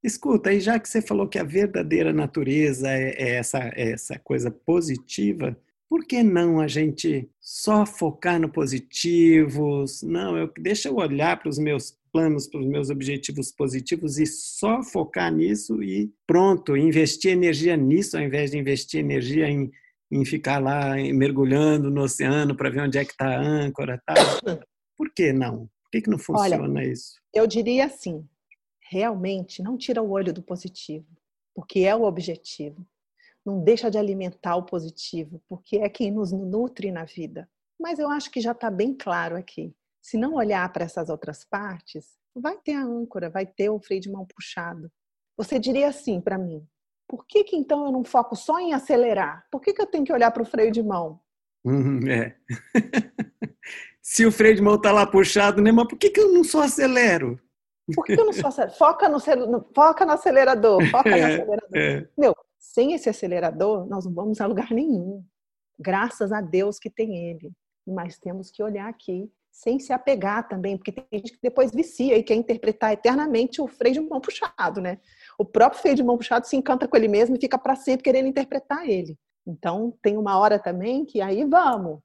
Escuta, 0.02 0.52
e 0.52 0.60
já 0.60 0.78
que 0.78 0.88
você 0.88 1.00
falou 1.00 1.28
que 1.28 1.38
a 1.38 1.44
verdadeira 1.44 2.12
natureza 2.12 2.90
é, 2.90 3.10
é 3.10 3.34
essa, 3.36 3.58
é 3.74 3.92
essa 3.92 4.18
coisa 4.18 4.50
positiva, 4.50 5.56
por 5.88 6.04
que 6.04 6.22
não 6.22 6.60
a 6.60 6.66
gente 6.66 7.28
só 7.40 7.86
focar 7.86 8.40
no 8.40 8.48
positivo? 8.48 9.84
Não, 10.02 10.36
eu, 10.36 10.52
deixa 10.58 10.88
eu 10.88 10.96
olhar 10.96 11.38
para 11.38 11.48
os 11.48 11.58
meus 11.58 11.96
planos, 12.16 12.48
para 12.48 12.60
os 12.60 12.66
meus 12.66 12.88
objetivos 12.88 13.52
positivos 13.52 14.18
e 14.18 14.26
só 14.26 14.82
focar 14.82 15.30
nisso 15.30 15.82
e 15.82 16.10
pronto, 16.26 16.74
investir 16.76 17.32
energia 17.32 17.76
nisso 17.76 18.16
ao 18.16 18.22
invés 18.22 18.50
de 18.52 18.58
investir 18.58 19.00
energia 19.00 19.48
em, 19.48 19.70
em 20.10 20.24
ficar 20.24 20.58
lá 20.62 20.94
mergulhando 20.94 21.90
no 21.90 22.02
oceano 22.02 22.56
para 22.56 22.70
ver 22.70 22.80
onde 22.80 22.96
é 22.96 23.04
que 23.04 23.12
está 23.12 23.36
a 23.36 23.40
âncora. 23.40 24.02
Tá? 24.06 24.14
Por 24.96 25.12
que 25.14 25.32
não? 25.32 25.66
Por 25.82 25.90
que, 25.92 26.00
que 26.00 26.10
não 26.10 26.18
funciona 26.18 26.80
Olha, 26.80 26.90
isso? 26.90 27.20
Eu 27.34 27.46
diria 27.46 27.84
assim, 27.84 28.26
realmente 28.90 29.62
não 29.62 29.76
tira 29.76 30.02
o 30.02 30.10
olho 30.10 30.32
do 30.32 30.42
positivo, 30.42 31.06
porque 31.54 31.80
é 31.80 31.94
o 31.94 32.04
objetivo 32.04 32.86
não 33.46 33.62
deixa 33.62 33.88
de 33.88 33.96
alimentar 33.96 34.56
o 34.56 34.64
positivo, 34.64 35.40
porque 35.48 35.76
é 35.76 35.88
quem 35.88 36.10
nos 36.10 36.32
nutre 36.32 36.90
na 36.90 37.04
vida. 37.04 37.48
Mas 37.78 38.00
eu 38.00 38.10
acho 38.10 38.28
que 38.28 38.40
já 38.40 38.50
está 38.50 38.68
bem 38.68 38.92
claro 38.92 39.36
aqui. 39.36 39.72
Se 40.06 40.16
não 40.16 40.34
olhar 40.34 40.72
para 40.72 40.84
essas 40.84 41.08
outras 41.08 41.44
partes, 41.44 42.16
vai 42.32 42.56
ter 42.58 42.74
a 42.74 42.84
âncora, 42.84 43.28
vai 43.28 43.44
ter 43.44 43.68
o 43.70 43.80
freio 43.80 44.00
de 44.00 44.08
mão 44.08 44.24
puxado. 44.24 44.88
Você 45.36 45.58
diria 45.58 45.88
assim 45.88 46.20
para 46.20 46.38
mim: 46.38 46.64
por 47.08 47.26
que, 47.26 47.42
que 47.42 47.56
então 47.56 47.84
eu 47.84 47.90
não 47.90 48.04
foco 48.04 48.36
só 48.36 48.60
em 48.60 48.72
acelerar? 48.72 49.44
Por 49.50 49.60
que, 49.60 49.72
que 49.72 49.82
eu 49.82 49.86
tenho 49.86 50.04
que 50.04 50.12
olhar 50.12 50.30
para 50.30 50.44
o 50.44 50.46
freio 50.46 50.70
de 50.70 50.80
mão? 50.80 51.18
Hum, 51.64 52.06
é. 52.08 52.36
Se 54.00 54.24
o 54.24 54.30
freio 54.30 54.54
de 54.54 54.62
mão 54.62 54.76
está 54.76 54.92
lá 54.92 55.04
puxado, 55.04 55.60
né? 55.60 55.72
Mas 55.72 55.88
por 55.88 55.98
que, 55.98 56.10
que 56.10 56.20
eu 56.20 56.32
não 56.32 56.44
só 56.44 56.62
acelero? 56.62 57.40
Por 57.92 58.04
que 58.04 58.12
eu 58.12 58.24
não 58.24 58.32
só 58.32 58.46
acelero? 58.46 58.74
Foca 58.74 59.08
no, 59.08 59.18
foca 59.74 60.06
no 60.06 60.12
acelerador, 60.12 60.88
foca 60.88 61.10
no 61.10 61.16
é, 61.18 61.34
acelerador. 61.34 61.76
É. 61.76 62.08
Meu, 62.16 62.32
sem 62.60 62.92
esse 62.92 63.08
acelerador, 63.08 63.84
nós 63.88 64.04
não 64.04 64.14
vamos 64.14 64.40
a 64.40 64.46
lugar 64.46 64.70
nenhum. 64.70 65.26
Graças 65.76 66.30
a 66.30 66.40
Deus 66.40 66.78
que 66.78 66.88
tem 66.88 67.28
ele. 67.28 67.50
Mas 67.84 68.20
temos 68.20 68.52
que 68.52 68.62
olhar 68.62 68.88
aqui, 68.88 69.28
sem 69.56 69.78
se 69.78 69.90
apegar 69.90 70.46
também, 70.46 70.76
porque 70.76 70.92
tem 70.92 71.06
gente 71.10 71.32
que 71.32 71.38
depois 71.42 71.72
vicia 71.72 72.18
e 72.18 72.22
quer 72.22 72.34
interpretar 72.34 72.92
eternamente 72.92 73.62
o 73.62 73.66
freio 73.66 73.94
de 73.94 74.00
mão 74.02 74.20
puxado, 74.20 74.82
né? 74.82 75.00
O 75.38 75.46
próprio 75.46 75.80
freio 75.80 75.96
de 75.96 76.02
mão 76.02 76.18
puxado 76.18 76.46
se 76.46 76.54
encanta 76.54 76.86
com 76.86 76.94
ele 76.94 77.08
mesmo 77.08 77.36
e 77.36 77.40
fica 77.40 77.56
para 77.56 77.74
sempre 77.74 78.04
querendo 78.04 78.28
interpretar 78.28 78.86
ele. 78.86 79.18
Então, 79.46 79.96
tem 80.02 80.18
uma 80.18 80.38
hora 80.38 80.58
também 80.58 81.06
que 81.06 81.22
aí 81.22 81.42
vamos. 81.46 82.00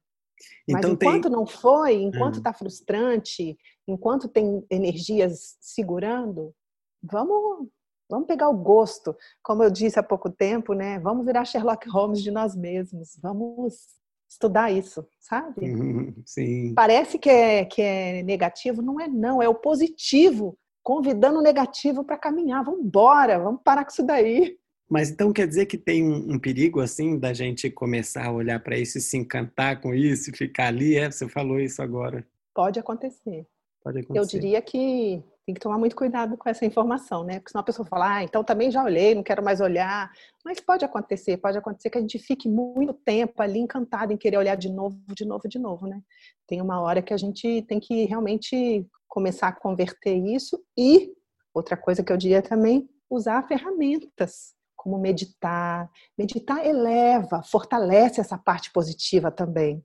Mas 0.66 0.80
então, 0.80 0.92
enquanto 0.94 1.24
tem... 1.24 1.32
não 1.32 1.46
foi, 1.46 1.96
enquanto 1.96 2.38
está 2.38 2.52
uhum. 2.52 2.56
frustrante, 2.58 3.58
enquanto 3.86 4.30
tem 4.30 4.66
energias 4.70 5.58
segurando, 5.60 6.56
vamos 7.04 7.68
Vamos 8.10 8.28
pegar 8.28 8.50
o 8.50 8.58
gosto, 8.58 9.16
como 9.42 9.64
eu 9.64 9.72
disse 9.72 9.98
há 9.98 10.04
pouco 10.04 10.30
tempo, 10.30 10.74
né? 10.74 11.00
Vamos 11.00 11.26
virar 11.26 11.46
Sherlock 11.46 11.88
Holmes 11.88 12.22
de 12.22 12.30
nós 12.30 12.54
mesmos. 12.54 13.18
Vamos 13.22 14.01
estudar 14.32 14.72
isso, 14.72 15.06
sabe? 15.20 15.62
Sim. 16.26 16.74
Parece 16.74 17.20
que 17.20 17.30
é, 17.30 17.66
que 17.66 17.82
é 17.82 18.24
negativo, 18.24 18.82
não 18.82 19.00
é 19.00 19.08
não, 19.08 19.42
é 19.42 19.50
o 19.50 19.56
positivo, 19.56 20.58
convidando 20.82 21.40
o 21.40 21.44
negativo 21.44 22.04
para 22.04 22.18
caminhar. 22.18 22.64
Vamos 22.64 22.86
embora, 22.86 23.38
vamos 23.38 23.62
parar 23.64 23.84
com 23.84 23.92
isso 23.92 24.04
daí. 24.04 24.58
Mas 24.90 25.10
então 25.10 25.32
quer 25.32 25.48
dizer 25.48 25.66
que 25.66 25.78
tem 25.78 26.04
um, 26.04 26.34
um 26.34 26.40
perigo 26.40 26.80
assim 26.80 27.18
da 27.18 27.34
gente 27.34 27.70
começar 27.70 28.28
a 28.28 28.32
olhar 28.32 28.62
para 28.62 28.78
isso 28.78 28.98
e 28.98 29.02
se 29.02 29.18
encantar 29.18 29.82
com 29.82 29.94
isso 29.94 30.30
e 30.30 30.38
ficar 30.38 30.68
ali? 30.68 30.96
É, 30.96 31.10
você 31.10 31.28
falou 31.28 31.60
isso 31.60 31.82
agora. 31.82 32.26
Pode 32.54 32.80
acontecer. 32.80 33.46
Pode 33.84 34.00
acontecer. 34.00 34.20
Eu 34.20 34.26
diria 34.26 34.62
que 34.62 35.24
tem 35.46 35.56
que 35.56 35.62
tomar 35.62 35.78
muito 35.78 35.96
cuidado 35.96 36.38
com 36.38 36.48
essa 36.48 36.66
informação, 36.66 37.24
né? 37.24 37.40
Porque 37.40 37.52
senão 37.52 37.62
a 37.62 37.66
pessoa 37.66 37.86
fala, 37.86 38.18
ah, 38.18 38.24
então 38.24 38.44
também 38.44 38.70
já 38.72 38.84
olhei, 38.84 39.16
não 39.16 39.24
quero 39.24 39.44
mais 39.44 39.60
olhar. 39.60 40.12
Mas 40.46 40.60
pode 40.60 40.86
acontecer, 40.86 41.38
pode 41.38 41.58
acontecer 41.58 41.90
que 41.90 41.98
a 41.98 42.02
gente 42.02 42.20
fique 42.20 42.48
muito 42.48 42.94
tempo 42.94 43.42
ali 43.42 43.60
encantado 43.60 44.14
em 44.14 44.18
querer 44.18 44.38
olhar 44.38 44.56
de 44.56 44.70
novo, 44.70 45.00
de 45.16 45.26
novo, 45.26 45.48
de 45.48 45.58
novo, 45.58 45.88
né? 45.88 46.02
Tem 46.48 46.62
uma 46.62 46.80
hora 46.82 47.02
que 47.02 47.14
a 47.14 47.18
gente 47.18 47.64
tem 47.64 47.80
que 47.80 48.06
realmente 48.06 48.86
começar 49.08 49.48
a 49.50 49.56
converter 49.56 50.16
isso 50.16 50.64
e 50.78 51.12
outra 51.54 51.76
coisa 51.76 52.04
que 52.04 52.12
eu 52.12 52.18
diria 52.18 52.42
também, 52.42 52.90
usar 53.10 53.46
ferramentas 53.48 54.54
como 54.76 54.98
meditar. 54.98 55.90
Meditar 56.18 56.66
eleva, 56.66 57.44
fortalece 57.44 58.20
essa 58.20 58.38
parte 58.38 58.72
positiva 58.72 59.32
também. 59.32 59.84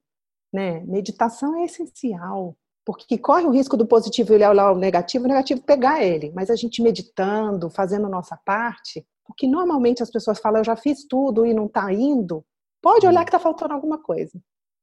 Né? 0.52 0.80
Meditação 0.84 1.56
é 1.56 1.64
essencial, 1.64 2.56
porque 2.86 3.18
corre 3.18 3.44
o 3.44 3.50
risco 3.50 3.76
do 3.76 3.84
positivo 3.84 4.32
olhar 4.32 4.54
lá 4.54 4.70
o 4.70 4.78
negativo, 4.78 5.24
o 5.24 5.28
negativo 5.28 5.60
pegar 5.60 6.04
ele. 6.04 6.30
Mas 6.32 6.48
a 6.48 6.54
gente 6.54 6.80
meditando, 6.80 7.68
fazendo 7.68 8.08
nossa 8.08 8.36
parte, 8.36 9.04
porque 9.24 9.48
normalmente 9.48 10.04
as 10.04 10.10
pessoas 10.10 10.38
falam, 10.38 10.60
eu 10.60 10.64
já 10.64 10.76
fiz 10.76 11.04
tudo 11.04 11.44
e 11.44 11.52
não 11.52 11.66
está 11.66 11.92
indo, 11.92 12.44
pode 12.80 13.04
olhar 13.04 13.24
que 13.24 13.30
está 13.30 13.40
faltando 13.40 13.74
alguma 13.74 13.98
coisa. 13.98 14.40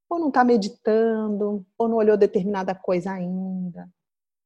Ou 0.10 0.20
não 0.20 0.28
está 0.28 0.44
meditando, 0.44 1.66
ou 1.78 1.88
não 1.88 1.96
olhou 1.96 2.18
determinada 2.18 2.76
coisa 2.76 3.14
ainda. 3.14 3.90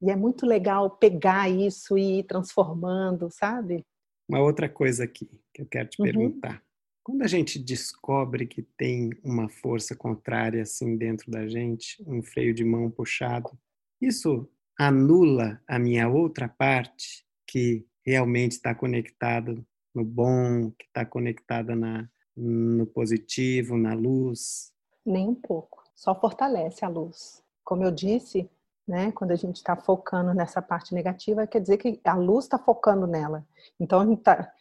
E 0.03 0.11
é 0.11 0.15
muito 0.15 0.45
legal 0.45 0.91
pegar 0.91 1.49
isso 1.49 1.97
e 1.97 2.19
ir 2.19 2.23
transformando, 2.25 3.27
sabe? 3.31 3.83
Uma 4.29 4.39
outra 4.39 4.69
coisa 4.69 5.05
aqui 5.05 5.27
que 5.51 5.63
eu 5.63 5.65
quero 5.65 5.89
te 5.89 5.99
uhum. 5.99 6.05
perguntar. 6.05 6.61
Quando 7.07 7.21
a 7.21 7.27
gente 7.27 7.57
descobre 7.57 8.45
que 8.45 8.61
tem 8.61 9.11
uma 9.23 9.47
força 9.47 9.95
contrária 9.95 10.61
assim 10.61 10.97
dentro 10.97 11.31
da 11.31 11.47
gente, 11.47 12.03
um 12.05 12.21
freio 12.21 12.53
de 12.53 12.65
mão 12.65 12.91
puxado, 12.91 13.57
isso 14.01 14.45
anula 14.77 15.57
a 15.65 15.79
minha 15.79 16.09
outra 16.09 16.49
parte 16.49 17.25
que 17.47 17.87
realmente 18.05 18.51
está 18.51 18.75
conectada 18.75 19.57
no 19.95 20.03
bom, 20.03 20.69
que 20.71 20.83
está 20.83 21.05
conectada 21.05 21.77
na, 21.77 22.09
no 22.35 22.85
positivo, 22.85 23.77
na 23.77 23.93
luz? 23.93 24.73
Nem 25.05 25.29
um 25.29 25.35
pouco. 25.35 25.85
Só 25.95 26.13
fortalece 26.13 26.83
a 26.83 26.89
luz. 26.89 27.41
Como 27.63 27.85
eu 27.85 27.91
disse, 27.91 28.49
né? 28.85 29.13
Quando 29.13 29.31
a 29.31 29.37
gente 29.37 29.55
está 29.55 29.77
focando 29.77 30.33
nessa 30.33 30.61
parte 30.61 30.93
negativa, 30.93 31.47
quer 31.47 31.61
dizer 31.61 31.77
que 31.77 32.01
a 32.03 32.15
luz 32.15 32.43
está 32.43 32.59
focando 32.59 33.07
nela. 33.07 33.47
Então, 33.79 34.13
tá, 34.17 34.53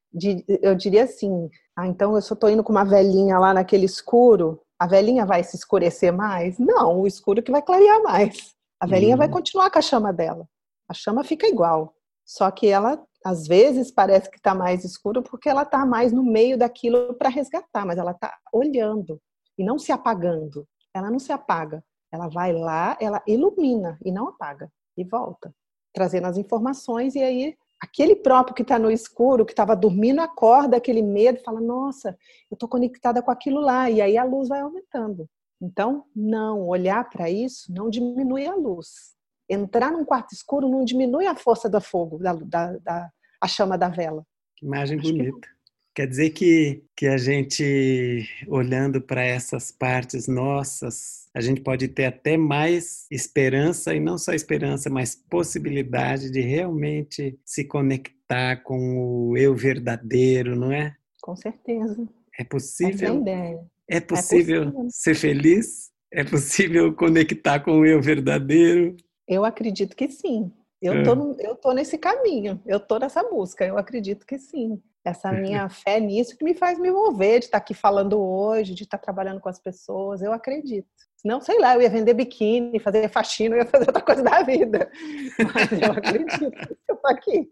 eu 0.62 0.74
diria 0.74 1.04
assim: 1.04 1.50
ah, 1.76 1.86
então 1.86 2.14
eu 2.14 2.22
só 2.22 2.34
estou 2.34 2.50
indo 2.50 2.64
com 2.64 2.72
uma 2.72 2.84
velhinha 2.84 3.38
lá 3.38 3.52
naquele 3.52 3.86
escuro, 3.86 4.60
a 4.78 4.86
velhinha 4.86 5.24
vai 5.24 5.42
se 5.42 5.56
escurecer 5.56 6.12
mais? 6.12 6.58
Não, 6.58 7.00
o 7.00 7.06
escuro 7.06 7.42
que 7.42 7.50
vai 7.50 7.62
clarear 7.62 8.02
mais. 8.02 8.54
A 8.78 8.86
velhinha 8.86 9.14
uhum. 9.14 9.18
vai 9.18 9.28
continuar 9.28 9.70
com 9.70 9.78
a 9.78 9.82
chama 9.82 10.12
dela. 10.12 10.46
A 10.88 10.94
chama 10.94 11.24
fica 11.24 11.46
igual. 11.46 11.94
Só 12.26 12.50
que 12.50 12.66
ela, 12.66 13.02
às 13.24 13.46
vezes, 13.46 13.90
parece 13.90 14.30
que 14.30 14.36
está 14.36 14.54
mais 14.54 14.84
escuro 14.84 15.22
porque 15.22 15.48
ela 15.48 15.62
está 15.62 15.86
mais 15.86 16.12
no 16.12 16.22
meio 16.22 16.58
daquilo 16.58 17.14
para 17.14 17.28
resgatar, 17.28 17.86
mas 17.86 17.98
ela 17.98 18.10
está 18.10 18.36
olhando 18.52 19.20
e 19.56 19.64
não 19.64 19.78
se 19.78 19.92
apagando. 19.92 20.66
Ela 20.94 21.10
não 21.10 21.18
se 21.18 21.32
apaga. 21.32 21.82
Ela 22.12 22.28
vai 22.28 22.52
lá, 22.52 22.96
ela 23.00 23.22
ilumina 23.26 23.98
e 24.04 24.12
não 24.12 24.28
apaga 24.28 24.70
e 24.96 25.04
volta, 25.04 25.52
trazendo 25.92 26.26
as 26.26 26.38
informações 26.38 27.14
e 27.14 27.22
aí 27.22 27.56
aquele 27.80 28.16
próprio 28.16 28.54
que 28.54 28.62
está 28.62 28.78
no 28.78 28.90
escuro, 28.90 29.44
que 29.44 29.52
estava 29.52 29.76
dormindo, 29.76 30.20
acorda 30.20 30.76
aquele 30.76 31.02
medo 31.02 31.42
fala: 31.42 31.60
Nossa, 31.60 32.10
eu 32.50 32.54
estou 32.54 32.68
conectada 32.68 33.22
com 33.22 33.30
aquilo 33.30 33.60
lá. 33.60 33.90
E 33.90 34.00
aí 34.00 34.16
a 34.16 34.24
luz 34.24 34.48
vai 34.48 34.60
aumentando. 34.60 35.28
Então, 35.60 36.04
não, 36.14 36.66
olhar 36.66 37.08
para 37.08 37.30
isso 37.30 37.72
não 37.72 37.88
diminui 37.88 38.46
a 38.46 38.54
luz. 38.54 39.14
Entrar 39.48 39.90
num 39.90 40.04
quarto 40.04 40.32
escuro 40.32 40.68
não 40.68 40.84
diminui 40.84 41.26
a 41.26 41.36
força 41.36 41.68
do 41.68 41.80
fogo, 41.80 42.18
da, 42.18 42.34
da, 42.34 42.72
da 42.78 43.10
a 43.40 43.48
chama 43.48 43.78
da 43.78 43.88
vela. 43.88 44.26
Que 44.56 44.66
imagem 44.66 44.98
Acho 44.98 45.12
bonita. 45.12 45.48
Que 45.96 46.02
Quer 46.02 46.08
dizer 46.08 46.30
que, 46.30 46.84
que 46.94 47.06
a 47.06 47.16
gente, 47.16 48.28
olhando 48.46 49.00
para 49.00 49.24
essas 49.24 49.72
partes 49.72 50.28
nossas, 50.28 51.30
a 51.34 51.40
gente 51.40 51.62
pode 51.62 51.88
ter 51.88 52.04
até 52.04 52.36
mais 52.36 53.06
esperança, 53.10 53.94
e 53.94 53.98
não 53.98 54.18
só 54.18 54.34
esperança, 54.34 54.90
mas 54.90 55.14
possibilidade 55.14 56.30
de 56.30 56.42
realmente 56.42 57.40
se 57.42 57.64
conectar 57.64 58.62
com 58.62 59.30
o 59.30 59.38
eu 59.38 59.56
verdadeiro, 59.56 60.54
não 60.54 60.70
é? 60.70 60.94
Com 61.22 61.34
certeza. 61.34 62.06
É 62.38 62.44
possível. 62.44 63.14
É, 63.14 63.16
ideia. 63.16 63.60
é 63.88 64.00
possível, 64.00 64.62
é 64.62 64.64
possível 64.66 64.90
ser 64.90 65.14
feliz? 65.14 65.90
É 66.12 66.24
possível 66.24 66.94
conectar 66.94 67.60
com 67.60 67.80
o 67.80 67.86
eu 67.86 68.02
verdadeiro? 68.02 68.94
Eu 69.26 69.46
acredito 69.46 69.96
que 69.96 70.10
sim. 70.10 70.52
Eu 70.82 70.92
é. 70.92 71.02
tô, 71.02 71.32
eu 71.40 71.56
tô 71.56 71.72
nesse 71.72 71.96
caminho, 71.96 72.60
eu 72.66 72.78
tô 72.78 72.98
nessa 72.98 73.22
busca, 73.22 73.64
eu 73.64 73.78
acredito 73.78 74.26
que 74.26 74.38
sim 74.38 74.78
essa 75.08 75.32
minha 75.32 75.68
fé 75.68 76.00
nisso 76.00 76.36
que 76.36 76.44
me 76.44 76.54
faz 76.54 76.78
me 76.78 76.90
mover, 76.90 77.38
de 77.38 77.46
estar 77.46 77.58
aqui 77.58 77.74
falando 77.74 78.20
hoje, 78.20 78.74
de 78.74 78.82
estar 78.82 78.98
trabalhando 78.98 79.40
com 79.40 79.48
as 79.48 79.58
pessoas, 79.58 80.20
eu 80.20 80.32
acredito. 80.32 80.88
Não, 81.24 81.40
sei 81.40 81.58
lá, 81.58 81.74
eu 81.74 81.82
ia 81.82 81.90
vender 81.90 82.14
biquíni, 82.14 82.78
fazer 82.78 83.08
faxina, 83.08 83.56
eu 83.56 83.60
ia 83.60 83.66
fazer 83.66 83.86
outra 83.86 84.02
coisa 84.02 84.22
da 84.22 84.42
vida. 84.42 84.90
Mas 85.54 85.72
eu 85.72 85.92
acredito 85.92 86.50
que 86.50 86.76
eu 86.88 86.96
tô 86.96 87.08
aqui. 87.08 87.48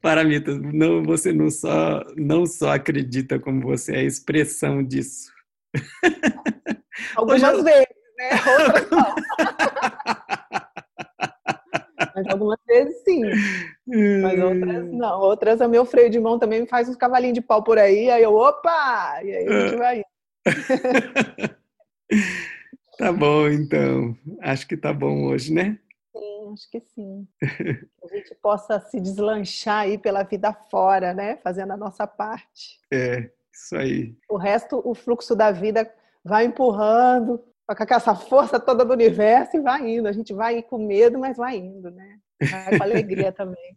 Paramita, 0.00 0.52
não, 0.56 1.02
você 1.02 1.32
não 1.32 1.50
só, 1.50 2.02
não 2.16 2.46
só 2.46 2.72
acredita, 2.72 3.38
como 3.38 3.62
você 3.62 3.94
é 3.94 3.98
a 3.98 4.04
expressão 4.04 4.82
disso. 4.82 5.32
Algumas 7.14 7.42
Hoje... 7.42 7.62
vezes, 7.62 7.86
né? 8.18 8.30
Outras 8.58 8.90
não. 8.90 10.15
Mas 12.16 12.26
algumas 12.28 12.58
vezes 12.66 13.02
sim. 13.04 13.20
Mas 14.22 14.42
outras 14.42 14.84
não. 14.90 15.20
Outras, 15.20 15.60
o 15.60 15.68
meu 15.68 15.84
freio 15.84 16.08
de 16.08 16.18
mão 16.18 16.38
também 16.38 16.62
me 16.62 16.66
faz 16.66 16.88
uns 16.88 16.96
cavalinhos 16.96 17.34
de 17.34 17.42
pau 17.42 17.62
por 17.62 17.78
aí, 17.78 18.10
aí 18.10 18.22
eu, 18.22 18.34
opa! 18.34 19.20
E 19.22 19.36
aí 19.36 19.46
a 19.46 19.60
gente 19.60 19.76
vai 19.76 19.98
indo. 19.98 20.06
tá 22.96 23.12
bom, 23.12 23.48
então. 23.48 24.16
Acho 24.40 24.66
que 24.66 24.78
tá 24.78 24.94
bom 24.94 25.26
hoje, 25.26 25.52
né? 25.52 25.78
Sim, 26.16 26.52
acho 26.54 26.70
que 26.70 26.80
sim. 26.80 27.28
que 27.38 27.88
a 28.02 28.16
gente 28.16 28.34
possa 28.36 28.80
se 28.80 28.98
deslanchar 28.98 29.80
aí 29.80 29.98
pela 29.98 30.22
vida 30.22 30.54
fora, 30.70 31.12
né? 31.12 31.36
Fazendo 31.44 31.74
a 31.74 31.76
nossa 31.76 32.06
parte. 32.06 32.80
É, 32.90 33.30
isso 33.52 33.76
aí. 33.76 34.16
O 34.30 34.38
resto, 34.38 34.80
o 34.82 34.94
fluxo 34.94 35.36
da 35.36 35.50
vida 35.50 35.92
vai 36.24 36.46
empurrando, 36.46 37.44
com 37.74 37.94
essa 37.94 38.14
força 38.14 38.60
toda 38.60 38.84
do 38.84 38.92
universo 38.92 39.56
e 39.56 39.60
vai 39.60 39.88
indo. 39.88 40.06
A 40.06 40.12
gente 40.12 40.32
vai 40.32 40.62
com 40.62 40.78
medo, 40.78 41.18
mas 41.18 41.36
vai 41.36 41.56
indo, 41.56 41.90
né? 41.90 42.18
Vai 42.40 42.78
com 42.78 42.84
alegria 42.84 43.32
também. 43.32 43.76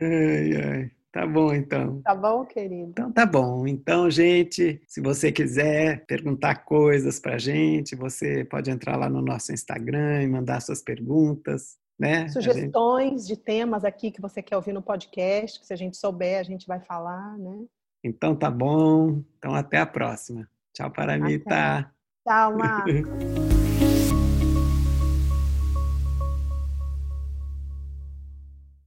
Ai, 0.00 0.54
ai. 0.62 0.90
Tá 1.10 1.26
bom, 1.26 1.52
então. 1.54 2.02
Tá 2.02 2.14
bom, 2.14 2.44
querido? 2.44 2.90
Então 2.90 3.10
tá 3.10 3.24
bom. 3.24 3.66
Então, 3.66 4.10
gente, 4.10 4.80
se 4.86 5.00
você 5.00 5.32
quiser 5.32 6.04
perguntar 6.06 6.64
coisas 6.64 7.18
pra 7.18 7.38
gente, 7.38 7.96
você 7.96 8.44
pode 8.44 8.70
entrar 8.70 8.96
lá 8.96 9.08
no 9.08 9.22
nosso 9.22 9.52
Instagram 9.52 10.22
e 10.22 10.28
mandar 10.28 10.60
suas 10.60 10.82
perguntas, 10.82 11.76
né? 11.98 12.28
Sugestões 12.28 13.26
gente... 13.26 13.36
de 13.36 13.42
temas 13.42 13.84
aqui 13.84 14.10
que 14.10 14.20
você 14.20 14.42
quer 14.42 14.56
ouvir 14.56 14.72
no 14.72 14.82
podcast, 14.82 15.58
que 15.58 15.66
se 15.66 15.72
a 15.72 15.76
gente 15.76 15.96
souber, 15.96 16.38
a 16.38 16.44
gente 16.44 16.66
vai 16.66 16.78
falar, 16.80 17.36
né? 17.38 17.64
Então 18.04 18.36
tá 18.36 18.50
bom. 18.50 19.22
Então 19.38 19.54
até 19.54 19.78
a 19.78 19.86
próxima. 19.86 20.48
Tchau, 20.74 20.90
Paramita. 20.90 21.54
Até. 21.54 21.97
Tchau, 22.28 22.52
Marco. 22.58 23.67